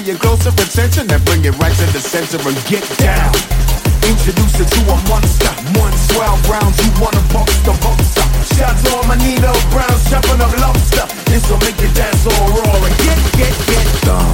You 0.07 0.13
your 0.13 0.23
closer 0.23 0.55
attention 0.55 1.11
and 1.11 1.19
bring 1.27 1.43
it 1.43 1.51
right 1.59 1.75
to 1.75 1.87
the 1.91 1.99
center 1.99 2.39
and 2.39 2.55
get 2.71 2.79
down. 2.95 3.27
Introduce 4.07 4.55
her 4.55 4.63
to 4.63 4.79
a 4.87 4.95
monster. 5.11 5.51
One 5.75 5.91
12 6.15 6.47
rounds, 6.47 6.79
you 6.79 6.95
wanna 6.95 7.19
box 7.35 7.51
the 7.67 7.75
boxer. 7.83 8.23
Shots 8.55 8.87
on 8.95 9.03
my 9.03 9.19
Nino 9.19 9.51
Browns, 9.67 10.07
chopping 10.07 10.39
up 10.39 10.55
lobster. 10.63 11.03
This 11.27 11.43
will 11.51 11.59
make 11.59 11.75
you 11.83 11.91
dance 11.91 12.23
all 12.23 12.47
raw 12.55 12.87
and 12.87 12.95
get, 13.03 13.19
get, 13.35 13.51
get 13.67 13.87
down 14.07 14.31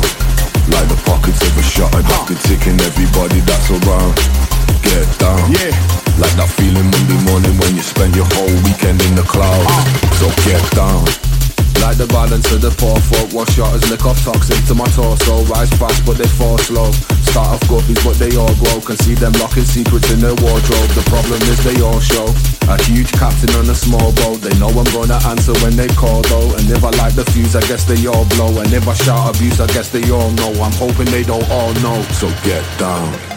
Like 0.69 0.93
the 0.93 0.99
pockets 1.09 1.41
of 1.41 1.57
a 1.57 1.65
shutter 1.65 2.05
that's 2.05 2.29
been 2.29 2.37
ticking 2.45 2.77
everybody 2.77 3.41
that's 3.41 3.73
around 3.73 4.13
Get 4.85 5.09
down 5.17 5.41
Yeah. 5.57 5.73
Like 6.21 6.37
that 6.37 6.53
feeling 6.53 6.85
Monday 6.85 7.17
morning 7.25 7.57
when 7.57 7.73
you 7.73 7.81
spend 7.81 8.13
your 8.13 8.29
whole 8.37 8.53
weekend 8.61 9.01
in 9.09 9.17
the 9.17 9.25
clouds 9.25 9.73
So 10.21 10.29
get 10.45 10.61
down 10.77 11.01
like 11.83 11.97
the 11.97 12.07
balance 12.07 12.49
of 12.53 12.61
the 12.61 12.71
poor 12.79 12.95
Wash 13.43 13.55
shotters 13.55 13.89
lick 13.91 14.05
off 14.05 14.23
toxin 14.23 14.55
to 14.67 14.73
my 14.73 14.87
torso. 14.95 15.43
Rise 15.51 15.69
fast 15.75 16.05
but 16.05 16.15
they 16.15 16.27
fall 16.39 16.57
slow. 16.59 16.91
Start 17.27 17.49
off 17.49 17.61
guppies 17.67 17.99
but 18.05 18.15
they 18.15 18.37
all 18.37 18.55
grow. 18.55 18.79
Can 18.79 18.95
see 18.95 19.15
them 19.15 19.33
locking 19.33 19.65
secrets 19.65 20.09
in 20.13 20.21
their 20.21 20.35
wardrobe. 20.35 20.89
The 20.95 21.03
problem 21.11 21.41
is 21.51 21.59
they 21.61 21.81
all 21.81 21.99
show. 21.99 22.23
A 22.71 22.81
huge 22.83 23.11
captain 23.11 23.53
on 23.59 23.69
a 23.69 23.75
small 23.75 24.13
boat. 24.23 24.39
They 24.39 24.57
know 24.59 24.69
I'm 24.69 24.87
gonna 24.95 25.19
answer 25.27 25.51
when 25.59 25.75
they 25.75 25.89
call 25.89 26.21
though. 26.21 26.55
And 26.55 26.71
if 26.71 26.85
I 26.85 26.91
light 26.91 27.15
the 27.19 27.25
fuse 27.35 27.55
I 27.55 27.61
guess 27.67 27.83
they 27.83 28.07
all 28.07 28.23
blow. 28.39 28.47
And 28.63 28.71
if 28.71 28.87
I 28.87 28.93
shout 28.93 29.35
abuse 29.35 29.59
I 29.59 29.67
guess 29.67 29.89
they 29.89 30.09
all 30.09 30.31
know. 30.31 30.53
I'm 30.63 30.71
hoping 30.79 31.11
they 31.11 31.23
don't 31.23 31.49
all 31.51 31.73
know. 31.83 32.01
So 32.15 32.29
get 32.47 32.63
down 32.79 33.32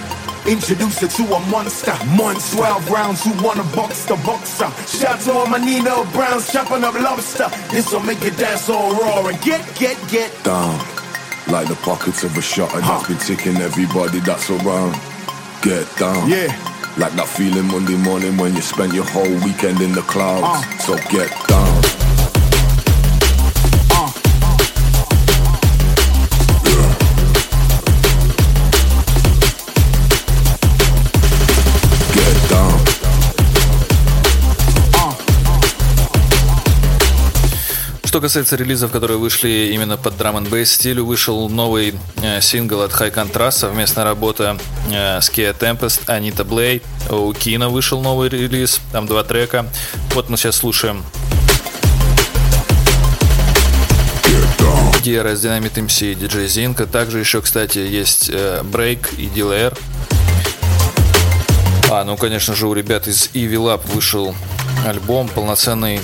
Introduce 0.49 1.01
her 1.01 1.09
to 1.09 1.23
a 1.35 1.41
monster. 1.51 1.93
One 2.17 2.37
12 2.37 2.91
rounds, 2.91 3.25
who 3.25 3.33
wanna 3.45 3.65
box 3.75 4.05
the 4.05 4.15
boxer? 4.25 4.71
Shout 4.87 5.21
to 5.23 5.33
all 5.33 5.47
my 5.47 5.59
Nino 5.59 6.05
Browns, 6.13 6.51
chopping 6.53 6.85
up 6.85 6.95
lobster. 6.95 7.49
This 7.71 7.93
will 7.93 8.01
make 8.01 8.23
you 8.23 8.31
dance 8.31 8.69
all 8.71 8.93
raw 8.95 9.27
and 9.27 9.41
get, 9.43 9.61
get, 9.77 9.97
get 10.09 10.31
down 10.45 10.79
Like 11.49 11.67
the 11.69 11.75
pockets 11.83 12.23
of 12.23 12.37
a 12.37 12.43
shutter 12.43 12.81
that's 12.81 13.09
been 13.09 13.19
ticking 13.19 13.57
everybody 13.61 14.21
that's 14.21 14.49
around 14.51 14.95
Get 15.63 15.85
down 15.99 16.29
Yeah. 16.29 16.47
Like 16.97 17.13
that 17.15 17.27
feeling 17.29 17.67
Monday 17.67 17.97
morning 17.97 18.37
when 18.37 18.55
you 18.55 18.63
spent 18.63 18.95
your 18.95 19.05
whole 19.05 19.35
weekend 19.45 19.81
in 19.81 19.93
the 19.93 20.03
clouds 20.03 20.47
Uh. 20.47 20.79
So 20.79 20.97
get 21.11 21.29
down 21.49 21.66
Что 38.07 38.21
касается 38.21 38.55
релизов, 38.55 38.93
которые 38.93 39.19
вышли 39.19 39.73
именно 39.75 39.97
под 39.97 40.17
драм 40.17 40.37
н 40.37 40.65
стилю, 40.65 41.05
вышел 41.05 41.49
новый 41.49 41.93
э, 42.23 42.41
сингл 42.41 42.81
от 42.83 42.93
High 42.93 43.13
Contrast, 43.13 43.59
совместная 43.59 44.05
работа 44.05 44.57
э, 44.93 45.21
с 45.21 45.29
Kia 45.29 45.53
Tempest, 45.59 46.03
Анита 46.07 46.45
Блей. 46.45 46.83
У 47.11 47.33
Кина 47.33 47.69
вышел 47.69 48.01
новый 48.01 48.29
релиз, 48.29 48.81
там 48.93 49.09
два 49.09 49.25
трека. 49.25 49.67
Вот 50.15 50.31
мы 50.31 50.37
сейчас 50.37 50.57
слушаем 50.57 51.05
Гера 55.03 55.35
с 55.35 55.45
Dynamite 55.45 55.87
MC 55.87 56.13
и 56.13 56.15
DJ 56.15 56.47
Zinka. 56.47 56.87
Также 56.87 57.19
еще, 57.19 57.43
кстати, 57.43 57.79
есть 57.79 58.31
э, 58.33 58.63
Break 58.63 59.17
и 59.17 59.27
DLR. 59.27 59.77
А, 61.91 62.05
ну, 62.05 62.17
конечно 62.17 62.55
же, 62.55 62.69
у 62.69 62.73
ребят 62.73 63.09
из 63.09 63.31
Evil 63.35 63.75
Up 63.75 63.81
вышел 63.93 64.33
альбом, 64.87 65.29
полноценный 65.29 66.01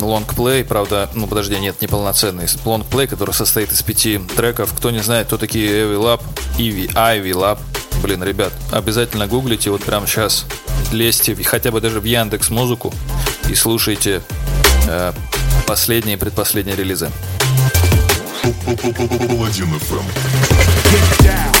лонгплей, 0.00 0.64
правда, 0.64 1.08
ну 1.14 1.26
подожди, 1.26 1.58
нет, 1.58 1.80
не 1.80 1.88
полноценный, 1.88 2.46
лонгплей, 2.64 3.06
который 3.06 3.32
состоит 3.32 3.72
из 3.72 3.82
пяти 3.82 4.18
треков. 4.36 4.72
Кто 4.74 4.90
не 4.90 5.00
знает, 5.00 5.26
кто 5.26 5.38
такие 5.38 5.68
Evil 5.84 6.04
Up, 6.04 6.22
Ivy, 6.58 6.92
Ivy 6.92 7.32
Lab, 7.32 7.58
блин, 8.02 8.22
ребят, 8.22 8.52
обязательно 8.72 9.26
гуглите 9.26 9.70
вот 9.70 9.82
прямо 9.82 10.06
сейчас, 10.06 10.46
лезьте 10.92 11.34
хотя 11.44 11.70
бы 11.70 11.80
даже 11.80 12.00
в 12.00 12.04
Яндекс 12.04 12.50
Музыку 12.50 12.92
и 13.48 13.54
слушайте 13.54 14.22
э, 14.88 15.12
последние 15.66 16.16
и 16.16 16.18
предпоследние 16.18 16.76
релизы. 16.76 17.10
FM. 19.76 20.04
get 20.90 21.24
down. 21.24 21.55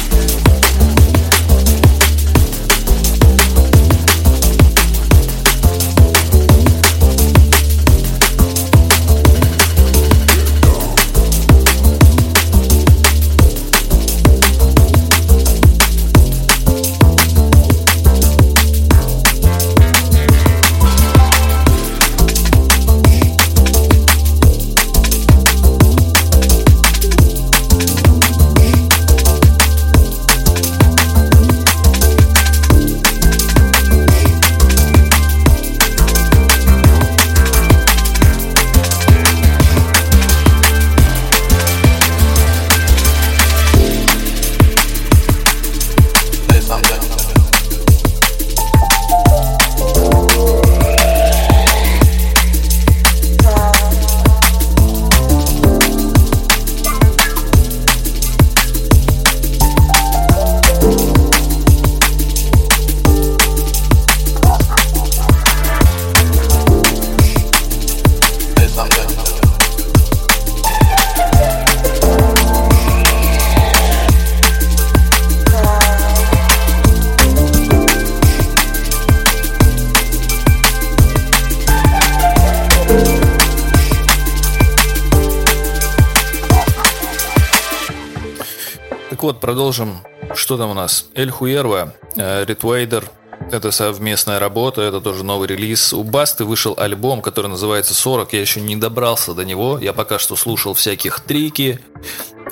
Продолжим. 89.46 90.00
Что 90.34 90.58
там 90.58 90.70
у 90.70 90.74
нас? 90.74 91.06
Эль 91.14 91.30
Хуерва, 91.30 91.94
э, 92.16 92.44
Ритвейдер. 92.44 93.08
Это 93.52 93.70
совместная 93.70 94.40
работа, 94.40 94.82
это 94.82 95.00
тоже 95.00 95.22
новый 95.22 95.46
релиз. 95.46 95.92
У 95.92 96.02
Басты 96.02 96.44
вышел 96.44 96.74
альбом, 96.76 97.22
который 97.22 97.46
называется 97.46 97.94
40. 97.94 98.32
Я 98.32 98.40
еще 98.40 98.60
не 98.60 98.74
добрался 98.74 99.34
до 99.34 99.44
него. 99.44 99.78
Я 99.78 99.92
пока 99.92 100.18
что 100.18 100.34
слушал 100.34 100.74
всяких 100.74 101.20
трики. 101.20 101.78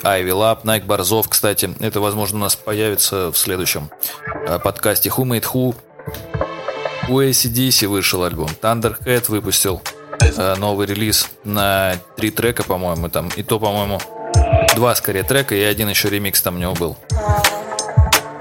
Айви 0.03 0.31
Лап, 0.31 0.63
Найк 0.63 0.85
Борзов, 0.85 1.27
кстати. 1.27 1.75
Это, 1.81 1.99
возможно, 1.99 2.37
у 2.37 2.41
нас 2.43 2.55
появится 2.55 3.29
в 3.29 3.37
следующем 3.37 3.89
э, 4.47 4.57
подкасте 4.59 5.09
Who 5.09 5.25
Made 5.25 5.45
Who. 5.53 5.75
У 7.09 7.19
ACDC 7.19 7.87
вышел 7.89 8.23
альбом. 8.23 8.51
Thunderhead 8.61 9.25
выпустил 9.27 9.81
э, 10.21 10.55
новый 10.55 10.87
релиз 10.87 11.29
на 11.43 11.97
три 12.15 12.31
трека, 12.31 12.63
по-моему, 12.63 13.09
там. 13.09 13.27
И 13.35 13.43
то, 13.43 13.59
по-моему, 13.59 13.99
два 14.75 14.93
скорее 14.93 15.23
трека, 15.23 15.55
и 15.55 15.63
один 15.63 15.89
еще 15.89 16.09
ремикс 16.09 16.41
там 16.41 16.55
у 16.55 16.59
него 16.59 16.73
был. 16.73 16.97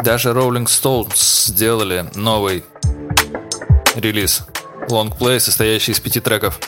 Даже 0.03 0.31
Rolling 0.31 0.67
Stones 0.67 1.47
сделали 1.47 2.07
новый 2.15 2.65
релиз. 3.95 4.43
Лонгплей, 4.91 5.41
состоящий 5.41 5.93
из 5.93 6.01
пяти 6.01 6.21
треков. 6.21 6.61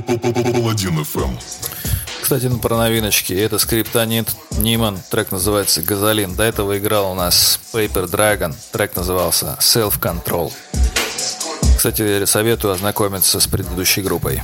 Паладин 0.00 1.04
ФМ. 1.04 1.36
Кстати, 2.20 2.50
про 2.60 2.76
новиночки. 2.76 3.32
Это 3.32 3.58
скриптонит 3.58 4.34
Ниман. 4.58 4.98
Трек 5.10 5.32
называется 5.32 5.82
«Газолин». 5.82 6.34
До 6.34 6.42
этого 6.42 6.78
играл 6.78 7.12
у 7.12 7.14
нас 7.14 7.58
Paper 7.72 8.04
Dragon. 8.10 8.54
Трек 8.70 8.96
назывался 8.96 9.56
«Self 9.60 9.98
Control». 9.98 10.52
Кстати, 11.76 12.24
советую 12.26 12.74
ознакомиться 12.74 13.40
с 13.40 13.46
предыдущей 13.46 14.02
группой. 14.02 14.42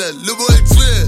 that 0.00 0.16
little 0.16 0.36
boy 0.36 0.56
twin. 0.64 0.99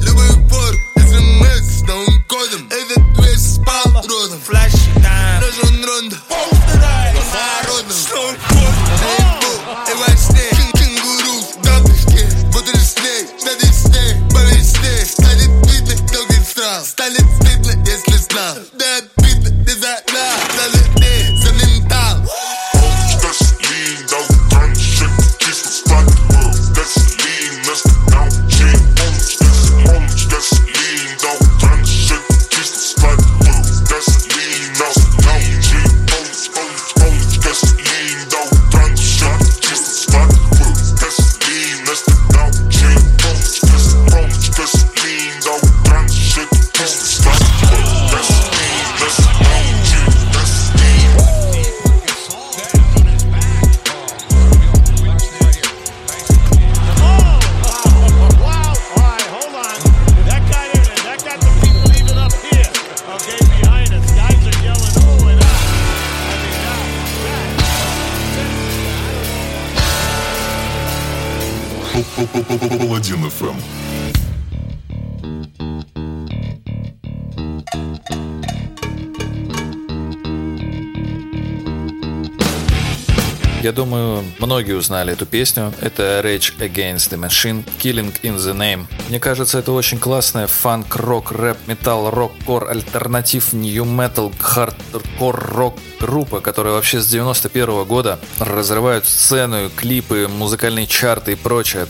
Многие 84.62 84.78
узнали 84.78 85.12
эту 85.12 85.26
песню. 85.26 85.74
Это 85.80 86.20
Rage 86.24 86.56
Against 86.58 87.10
the 87.10 87.18
Machine, 87.18 87.64
Killing 87.82 88.14
in 88.22 88.36
the 88.36 88.54
Name. 88.54 88.86
Мне 89.08 89.18
кажется, 89.18 89.58
это 89.58 89.72
очень 89.72 89.98
классная 89.98 90.46
фанк, 90.46 90.94
рок, 90.94 91.32
рэп, 91.32 91.56
металл, 91.66 92.10
рок, 92.10 92.32
кор, 92.46 92.70
alternative, 92.70 93.52
nu 93.52 93.84
metal, 93.84 94.32
хардкор, 94.38 95.52
рок 95.52 95.76
группа, 95.98 96.40
которая 96.40 96.74
вообще 96.74 97.00
с 97.00 97.06
91 97.08 97.84
года 97.84 98.20
разрывают 98.38 99.04
сцену, 99.06 99.68
клипы, 99.74 100.28
музыкальные 100.28 100.86
чарты 100.86 101.32
и 101.32 101.34
прочее. 101.34 101.86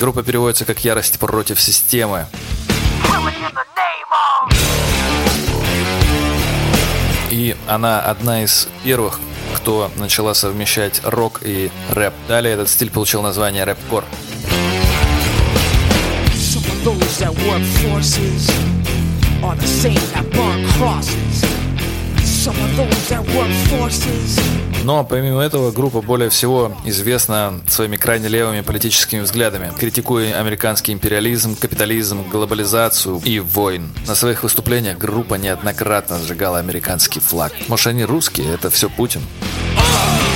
Группа 0.00 0.22
переводится 0.22 0.64
как 0.64 0.84
«Ярость 0.84 1.18
против 1.18 1.60
системы». 1.60 2.26
И 7.36 7.54
она 7.68 8.00
одна 8.00 8.44
из 8.44 8.66
первых, 8.82 9.20
кто 9.54 9.90
начала 9.96 10.32
совмещать 10.32 11.02
рок 11.04 11.40
и 11.44 11.70
рэп. 11.90 12.14
Далее 12.28 12.54
этот 12.54 12.70
стиль 12.70 12.90
получил 12.90 13.20
название 13.20 13.64
рэп-кор. 13.64 14.04
Some 16.32 16.64
of 22.56 22.76
those 22.76 23.08
that 23.08 23.24
work 23.34 23.50
forces 23.74 24.65
Но 24.84 25.04
помимо 25.04 25.42
этого 25.42 25.72
группа 25.72 26.00
более 26.00 26.30
всего 26.30 26.76
известна 26.84 27.60
своими 27.68 27.96
крайне 27.96 28.28
левыми 28.28 28.60
политическими 28.60 29.20
взглядами, 29.20 29.72
критикуя 29.78 30.38
американский 30.38 30.92
империализм, 30.92 31.56
капитализм, 31.56 32.28
глобализацию 32.30 33.20
и 33.24 33.40
войн. 33.40 33.92
На 34.06 34.14
своих 34.14 34.42
выступлениях 34.42 34.98
группа 34.98 35.34
неоднократно 35.34 36.18
сжигала 36.18 36.58
американский 36.58 37.20
флаг. 37.20 37.52
Может 37.68 37.88
они 37.88 38.04
русские, 38.04 38.54
это 38.54 38.70
все 38.70 38.88
Путин. 38.88 39.22
killing 39.76 40.35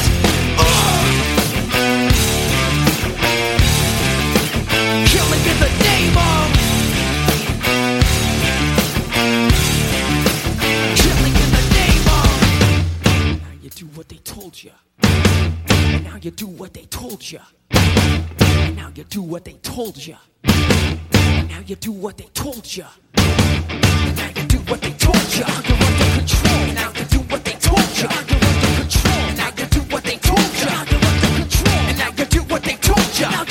Told 17.21 17.31
you. 17.31 17.39
And 18.39 18.75
now 18.75 18.91
you 18.95 19.03
do 19.03 19.21
what 19.21 19.45
they 19.45 19.53
told 19.61 19.95
you. 19.97 20.15
And 20.43 21.49
now 21.49 21.59
you 21.65 21.75
do 21.75 21.91
what 21.91 22.17
they 22.17 22.25
told 22.33 22.75
you. 22.75 22.85
And 23.15 24.17
now 24.17 24.27
you 24.35 24.47
do 24.47 24.57
what 24.59 24.81
they 24.81 24.91
told 24.93 25.15
you. 25.35 25.45
You're 25.67 25.77
under 25.77 26.07
control. 26.17 26.55
And 26.55 26.75
now 26.75 26.91
you 26.95 27.05
do 27.05 27.19
what 27.19 27.45
they 27.45 27.53
told 27.53 27.97
you. 27.97 28.09
You're 28.09 28.41
under 28.41 28.81
control. 28.81 29.13
And 29.13 29.37
now 29.37 29.51
you 29.55 29.65
do 29.67 29.81
what 29.93 30.03
they 30.03 30.17
told 30.17 30.39
you. 30.39 30.69
You're 30.89 31.05
under 31.09 31.31
control. 31.37 31.77
And 31.77 31.97
now 31.97 32.11
you 32.17 32.25
do 32.25 32.41
what 32.41 32.63
they 32.63 32.75
told 32.75 33.19
you. 33.19 33.50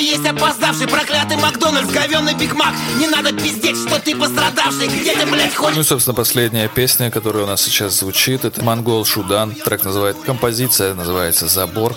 есть 0.00 0.26
опоздавший 0.26 0.88
Проклятый 0.88 1.36
Макдональдс, 1.36 1.92
говёный 1.92 2.34
Биг 2.34 2.54
Мак 2.54 2.74
Не 2.98 3.06
надо 3.06 3.32
пиздеть, 3.32 3.76
что 3.76 3.98
ты 4.00 4.16
пострадавший 4.16 4.88
Где 4.88 5.14
ты, 5.14 5.26
блядь, 5.26 5.54
ходишь? 5.54 5.76
Ну 5.76 5.82
и, 5.82 5.84
собственно, 5.84 6.14
последняя 6.14 6.68
песня, 6.68 7.10
которая 7.10 7.44
у 7.44 7.46
нас 7.46 7.62
сейчас 7.62 7.98
звучит, 7.98 8.44
это 8.44 8.62
Монгол 8.64 9.04
Шудан. 9.04 9.54
Трек 9.54 9.84
называет 9.84 10.16
композиция, 10.24 10.94
называется 10.94 11.46
Забор. 11.46 11.96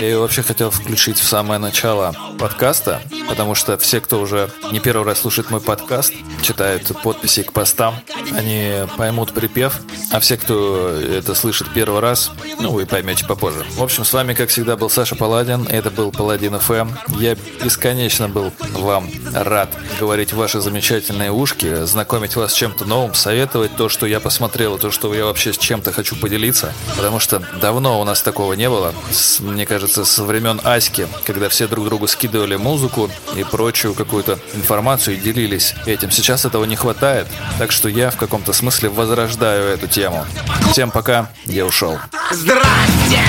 Я 0.00 0.06
ее 0.06 0.18
вообще 0.18 0.42
хотел 0.42 0.70
включить 0.70 1.18
в 1.18 1.24
самое 1.24 1.58
начало 1.58 2.14
подкаста, 2.38 3.02
потому 3.28 3.54
что 3.54 3.76
все, 3.78 4.00
кто 4.00 4.20
уже 4.20 4.50
не 4.72 4.80
первый 4.80 5.04
раз 5.04 5.20
слушает 5.20 5.50
мой 5.50 5.60
подкаст, 5.60 6.12
читают 6.42 6.90
подписи 7.02 7.42
к 7.42 7.52
постам, 7.52 7.94
они 8.36 8.86
поймут 8.96 9.32
припев, 9.32 9.80
а 10.10 10.20
все, 10.20 10.36
кто 10.36 10.88
это 10.88 11.34
слышит 11.34 11.68
первый 11.74 12.00
раз, 12.00 12.30
ну, 12.58 12.70
вы 12.70 12.86
поймете 12.86 13.26
попозже. 13.26 13.64
В 13.72 13.82
общем, 13.82 14.04
с 14.04 14.12
вами, 14.12 14.34
как 14.34 14.48
всегда, 14.48 14.76
был 14.76 14.90
Саша 14.90 15.16
Паладин, 15.16 15.66
это 15.68 15.90
был 15.90 16.12
Паладин 16.12 16.58
ФМ. 16.58 16.90
Я 17.18 17.36
бесконечно 17.62 18.28
был 18.28 18.52
вам 18.72 19.08
рад 19.34 19.70
говорить 19.98 20.32
ваши 20.32 20.60
замечательные 20.60 21.30
ушки, 21.32 21.84
знакомить 21.84 22.36
вас 22.36 22.52
с 22.52 22.54
чем-то 22.56 22.84
новым, 22.84 23.14
советовать 23.14 23.76
то, 23.76 23.88
что 23.88 24.06
я 24.06 24.20
посмотрел, 24.20 24.76
и 24.76 24.78
то, 24.80 24.90
что 24.90 25.12
я 25.14 25.24
вообще 25.24 25.52
с 25.52 25.58
чем-то 25.58 25.92
хочу 25.92 26.16
поделиться, 26.16 26.72
потому 26.96 27.20
что 27.20 27.42
давно 27.60 28.00
у 28.00 28.04
нас 28.04 28.20
такого 28.22 28.54
не 28.54 28.68
было, 28.68 28.94
с- 29.10 29.40
мне 29.40 29.66
кажется, 29.66 30.04
со 30.04 30.24
времен 30.24 30.60
Аськи, 30.64 31.06
когда 31.24 31.48
все 31.48 31.66
друг 31.68 31.84
другу 31.86 32.06
скидывали 32.06 32.56
музыку 32.56 33.10
и 33.36 33.44
прочую 33.44 33.94
какую-то 33.94 34.38
информацию 34.54 35.16
и 35.16 35.20
делились 35.20 35.74
этим. 35.86 36.10
Сейчас 36.10 36.44
этого 36.44 36.64
не 36.64 36.76
хватает, 36.76 37.26
так 37.58 37.72
что 37.72 37.88
я 37.88 38.10
в 38.10 38.16
каком-то 38.16 38.52
смысле 38.52 38.88
возрождаю 38.88 39.64
эту 39.68 39.86
тему. 39.86 40.26
Всем 40.72 40.90
пока, 40.90 41.28
я 41.46 41.64
ушел. 41.66 41.98
Здрасте, 42.30 43.20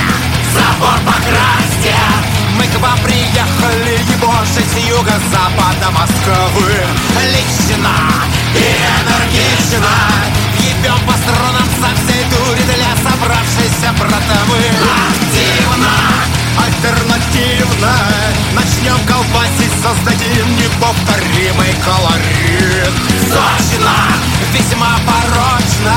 забор 0.54 0.96
покрасьте 1.06 1.96
к 2.72 2.80
вам 2.80 2.98
приехали 3.00 4.00
ебошить 4.14 4.70
с 4.72 4.90
юго-запада 4.90 5.92
Москвы. 5.92 6.74
Лично 7.34 7.94
и 8.56 8.68
энергично 9.02 9.88
Ебем 10.60 11.00
по 11.06 11.14
струнам 11.14 11.68
со 11.80 11.90
всей 11.96 12.24
дури 12.26 12.62
для 12.64 12.92
собравшейся 13.02 13.94
братовы. 13.98 14.64
Активно, 15.10 15.94
альтернативно. 16.58 17.94
Начнем 18.54 19.00
колбасить, 19.08 19.74
создадим 19.82 20.48
неповторимый 20.58 21.74
колорит. 21.84 22.94
Сочно, 23.26 23.96
весьма 24.54 25.00
порочно. 25.06 25.96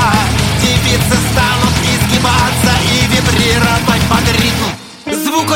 Девицы 0.61 1.17
станут 1.31 1.75
изгибаться 1.83 2.73
и 2.91 3.05
вибрировать 3.07 4.01
под 4.09 4.27
ритм 4.41 4.54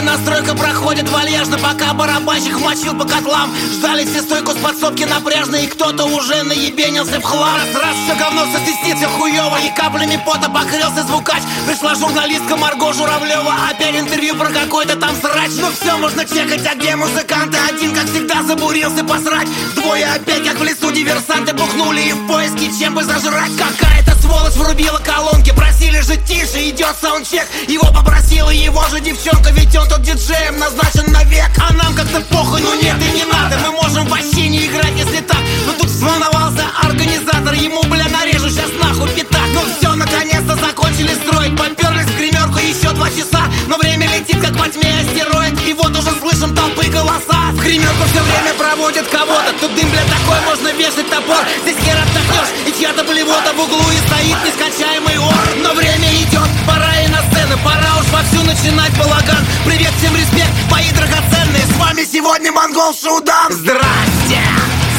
Звуконастройка 0.09 0.55
проходит 0.55 1.07
вальяжно, 1.09 1.59
пока 1.59 1.93
барабанщик 1.93 2.59
мочил 2.59 2.97
по 2.97 3.05
котлам. 3.05 3.53
Ждали 3.73 4.05
все 4.05 4.23
стойку 4.23 4.53
с 4.53 4.55
подсобки 4.55 5.03
напряжно, 5.03 5.57
и 5.57 5.67
кто-то 5.67 6.05
уже 6.05 6.41
наебенился 6.41 7.19
в 7.19 7.23
хлам. 7.23 7.57
Раз, 7.57 7.83
раз, 7.83 7.95
все 8.05 8.15
говно 8.15 8.45
сосвистит, 8.51 8.97
все 8.97 9.07
хуево, 9.07 9.57
и 9.59 9.69
каплями 9.75 10.19
пота 10.25 10.49
покрылся 10.49 11.03
звукач. 11.03 11.43
Пришла 11.67 11.93
журналистка 11.93 12.57
Марго 12.57 12.91
Журавлева, 12.91 13.53
опять 13.69 13.95
интервью 13.97 14.35
про 14.35 14.49
какой-то 14.49 14.95
там 14.95 15.15
срач. 15.21 15.51
Ну 15.59 15.67
все, 15.79 15.95
можно 15.97 16.25
чекать, 16.25 16.65
а 16.65 16.75
где 16.75 16.95
музыканты? 16.95 17.59
Один, 17.69 17.93
как 17.93 18.05
всегда, 18.05 18.41
забурился 18.41 19.03
посрать. 19.03 19.47
Двое 19.75 20.07
опять, 20.07 20.43
как 20.43 20.59
в 20.59 20.63
лесу, 20.63 20.91
диверсанты 20.91 21.53
бухнули 21.53 22.01
и 22.01 22.13
в 22.13 22.27
поиске, 22.27 22.71
чем 22.79 22.95
бы 22.95 23.03
зажрать. 23.03 23.51
Какая-то 23.57 24.19
сволочь 24.21 24.55
врубила 24.55 24.97
колонки, 24.99 25.51
просили 25.51 26.01
же 26.01 26.17
тише, 26.17 26.69
идет 26.69 26.95
саундчек 26.99 27.45
Его 27.67 27.87
попросила 27.93 28.49
его 28.49 28.83
же 28.89 28.99
девчонка, 28.99 29.51
ведь 29.51 29.75
он 29.75 29.87
тут 29.87 29.98
тот 29.99 30.01
диджеем 30.01 30.57
назначен 30.57 31.11
навек 31.11 31.49
А 31.59 31.73
нам 31.73 31.93
как-то 31.93 32.21
похуй, 32.21 32.61
ну 32.61 32.73
нет 32.81 32.95
и 33.01 33.17
не 33.17 33.25
надо. 33.25 33.57
Мы 33.65 33.71
можем 33.71 34.05
вообще 34.07 34.47
не 34.47 34.65
играть, 34.65 34.93
если 34.97 35.21
так. 35.21 35.39
Но 35.65 35.73
тут 35.73 35.87
взволновался 35.87 36.65
организатор 36.81 37.53
Ему, 37.53 37.83
бля, 37.83 38.07
нарежу 38.09 38.49
сейчас 38.49 38.71
нахуй 38.81 39.09
пятак 39.09 39.47
Ну 39.53 39.61
все, 39.65 39.93
наконец-то 39.95 40.55
закончили 40.55 41.13
строить 41.15 41.55
Поперлись 41.57 42.05
в 42.05 42.17
гримерку 42.17 42.59
еще 42.59 42.91
два 42.91 43.09
часа. 43.09 43.43
Но 43.67 43.77
время 43.77 44.07
летит, 44.07 44.41
как 44.41 44.55
во 44.55 44.67
тьме 44.69 44.89
астероид 45.01 45.59
И 45.67 45.73
вот 45.73 45.91
уже 45.91 46.11
слышим 46.19 46.55
толпы 46.55 46.85
голоса. 46.87 47.51
В 47.53 47.59
гримерку 47.59 48.03
все 48.11 48.21
время 48.21 48.53
проводят 48.57 49.07
кого-то. 49.07 49.51
Тут 49.59 49.75
дым, 49.75 49.89
бля, 49.89 50.03
такой, 50.03 50.39
можно 50.45 50.69
вешать 50.77 51.09
топор. 51.09 51.43
Здесь 51.63 51.77
хер 51.83 51.97
отдохнешь, 51.97 52.53
и 52.67 52.79
чья-то 52.79 53.03
блевота 53.03 53.53
в 53.53 53.59
углу 53.59 53.83
И 53.91 53.97
стоит 54.07 54.37
нескончаемый 54.45 55.17
ор. 55.17 55.45
Но 55.63 55.73
время 55.73 56.07
идет, 56.23 56.49
пора 56.65 56.88
сцену 57.31 57.57
Пора 57.63 57.99
уж 57.99 58.07
вовсю 58.09 58.43
начинать 58.43 58.95
балаган. 58.97 59.45
Привет, 59.65 59.91
всем 59.97 60.15
респект, 60.15 60.51
мои 60.69 60.89
драгоценные. 60.91 61.65
С 61.65 61.77
вами 61.77 62.03
сегодня 62.11 62.51
Монгол 62.51 62.93
Шудан 62.93 63.51
Здрасте, 63.51 64.41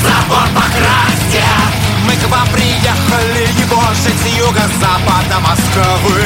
забор 0.02 0.46
покрасьте! 0.54 1.44
Мы 2.06 2.16
к 2.16 2.28
вам 2.28 2.48
приехали 2.48 3.48
ебошить 3.58 4.18
с 4.20 4.38
юго-запада 4.38 5.40
Москвы. 5.40 6.22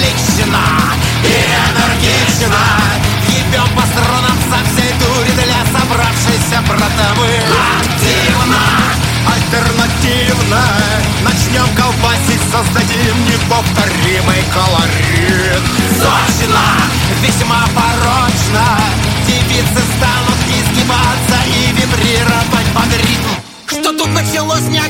Лично 0.00 0.60
и 1.24 1.36
энергично 1.68 2.56
Ебем 3.28 3.68
по 3.76 3.82
струнам 3.82 4.38
со 4.50 4.58
всей 4.70 4.92
дури 4.94 5.30
для 5.34 5.60
собравшейся 5.78 6.62
братовы. 6.66 7.30
Активно, 7.80 8.99
альтернативно 9.26 10.62
Начнем 11.22 11.66
колбасить, 11.76 12.40
создадим 12.50 13.16
неповторимый 13.26 14.42
колорит. 14.54 15.62
Сочно, 15.98 16.64
весьма 17.22 17.64
порочно. 17.74 18.64
Девицы 19.26 19.82
станут 19.96 20.40
изгибаться 20.48 21.38
и 21.46 21.72
вибрировать 21.72 22.49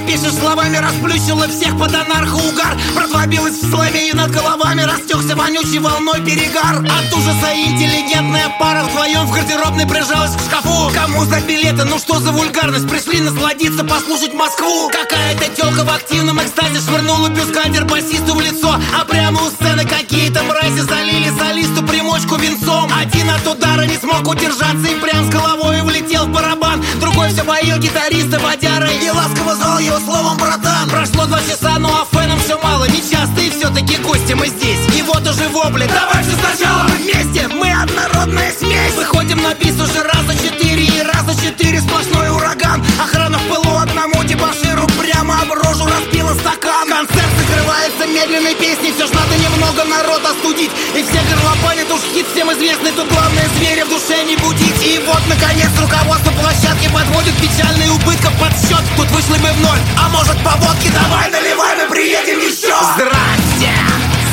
опишешь 0.03 0.35
словами 0.35 0.77
Расплющило 0.77 1.47
всех 1.49 1.79
под 1.79 1.95
анархо-угар. 1.95 2.79
Братва 2.95 3.27
билась 3.27 3.59
в 3.63 3.71
славе 3.71 4.09
и 4.09 4.13
над 4.13 4.31
головами 4.31 4.83
Растекся 4.83 5.37
вонючей 5.37 5.79
волной 5.79 6.21
перегар. 6.21 6.79
От 6.79 7.13
ужаса 7.13 7.55
интеллигентная 7.55 8.55
пара 8.59 8.85
Вдвоем 8.85 9.27
в 9.27 9.33
гардеробной 9.33 9.87
прижалась 9.87 10.35
к 10.37 10.41
шкафу. 10.41 10.91
Кому 10.95 11.25
за 11.25 11.41
билеты? 11.41 11.85
Ну 11.85 11.99
что 11.99 12.19
за 12.19 12.33
вульгарность? 12.33 12.89
Пришли 12.89 13.21
насладиться, 13.21 13.85
послушать 13.85 14.35
Москву. 14.35 14.91
Какая-то 14.91 15.49
телка 15.55 15.85
в 15.85 15.91
активном 15.91 16.41
экстазе 16.41 16.81
Швырнула 16.81 17.29
бюскандер 17.29 17.85
басисту 17.85 18.35
в 18.35 18.41
лицо. 18.41 18.77
А 18.99 19.05
прямо 19.05 19.43
у 19.43 19.51
сцены 19.51 19.85
какие-то 19.85 20.43
мрази 20.43 20.81
Залили 20.81 21.31
солисту 21.39 21.83
примочку 21.85 22.37
венцом. 22.37 22.91
Один 22.99 23.31
от 23.31 23.47
удара 23.47 23.83
не 23.83 23.97
смог 23.97 24.27
удержаться 24.27 24.87
И 24.87 25.01
прям 25.01 25.27
с 25.27 25.29
головой 25.29 25.83
влетел 25.83 26.27
в 26.27 26.31
барабан. 26.31 26.83
Другой 27.01 27.29
все 27.33 27.45
боил 27.45 27.79
гитариста 27.79 28.39
водярой 28.39 28.97
И 28.97 29.11
ласково 29.11 29.55
звал 29.57 29.79
его 29.91 30.01
словом 30.01 30.37
братан. 30.37 30.89
Прошло 30.89 31.27
два 31.27 31.41
часа, 31.41 31.79
ну 31.79 31.89
а 31.89 32.07
фенам 32.15 32.39
все 32.41 32.59
мало. 32.63 32.85
Нечастые 32.85 33.51
все-таки 33.51 33.97
гости 33.97 34.33
мы 34.35 34.47
здесь. 34.47 34.79
И 34.97 35.03
вот 35.03 35.23
уже 35.23 35.49
вопли. 35.49 35.87
Давай 35.87 36.23
все 36.23 36.37
сначала 36.37 36.85
мы 36.85 36.97
вместе. 36.97 37.49
Мы 37.49 37.73
однородная 37.73 38.53
смесь. 38.53 38.95
Выходим 38.97 39.43
на 39.43 39.55
бис 39.55 39.75
уже 39.75 40.03
раз 40.03 40.25
за 40.27 40.35
четыре. 40.35 40.85
И 40.85 41.03
раз 41.03 41.25
за 41.27 41.35
четыре 41.43 41.81
сплошной 41.81 42.31
ураган. 42.31 42.83
Охрана 43.03 43.39
в 43.39 43.43
пылу 43.49 43.79
одному 43.79 44.23
дебаширу 44.25 44.87
прямо 45.01 45.41
об 45.41 45.53
рожу 45.53 45.87
разбила 45.87 46.35
стакан. 46.35 46.89
Концерт 46.89 47.33
закрывается 47.39 48.07
медленной 48.07 48.55
песней 48.55 48.93
Все 48.93 49.07
ж 49.07 49.11
надо 49.11 49.35
немного 49.37 49.85
народ 49.85 50.23
остудить. 50.25 50.71
И 50.95 51.03
все 51.03 51.21
горлопанят 51.29 51.91
уж 51.91 52.01
хит 52.13 52.27
всем 52.33 52.53
известный 52.53 52.93
Тут 52.93 53.09
главное 53.09 53.49
зверя 53.57 53.85
в 53.85 53.89
душе 53.89 54.23
не 54.25 54.37
будить. 54.37 54.83
И 54.83 54.99
вот 55.07 55.23
наконец 55.29 55.71
руководство 55.81 56.31
площадки 56.33 56.89
подводит 56.93 57.35
печальные 57.41 57.91
убытков 57.91 58.33
под 58.39 58.53
счет 58.61 58.85
Тут 58.97 59.11
вышли 59.11 59.39
бы 59.41 59.49
в 59.49 59.61
ноль, 59.61 59.81
а 59.97 60.09
может 60.09 60.37
по 60.45 60.53
водке? 60.61 60.91
Давай 60.93 61.31
наливай, 61.31 61.77
мы 61.77 61.89
приедем 61.89 62.39
еще 62.39 62.77
Здрасте, 62.95 63.73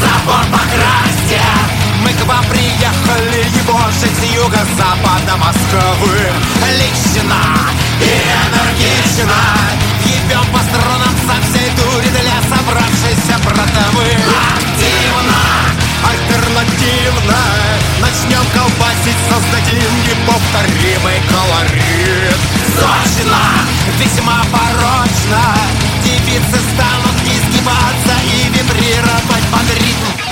забор 0.02 0.44
покрасьте! 0.52 1.42
Мы 2.04 2.14
к 2.14 2.26
вам 2.26 2.46
приехали, 2.46 3.44
его 3.58 3.80
же 4.00 4.08
с 4.08 4.36
юго-запада 4.36 5.36
Москвы. 5.38 6.20
Лично 6.80 7.36
и 8.00 8.06
энергично 8.06 9.87
Ебем 10.08 10.46
по 10.54 10.60
струнам 10.60 11.16
со 11.28 11.36
всей 11.44 11.70
дури 11.76 12.08
для 12.08 12.40
собравшейся 12.48 13.36
братовы 13.44 14.08
Активно! 14.56 15.42
Альтернативно! 16.08 17.42
Начнем 18.00 18.46
колбасить, 18.56 19.22
создадим 19.30 19.92
неповторимый 20.08 21.20
колорит 21.28 22.38
Сочно! 22.80 23.42
Весьма 24.00 24.44
порочно! 24.52 25.44
Девицы 26.06 26.60
станут 26.74 27.18
изгибаться 27.26 28.16
и 28.24 28.50
вибрировать 28.50 29.46
под 29.52 29.70
ритм 29.76 30.27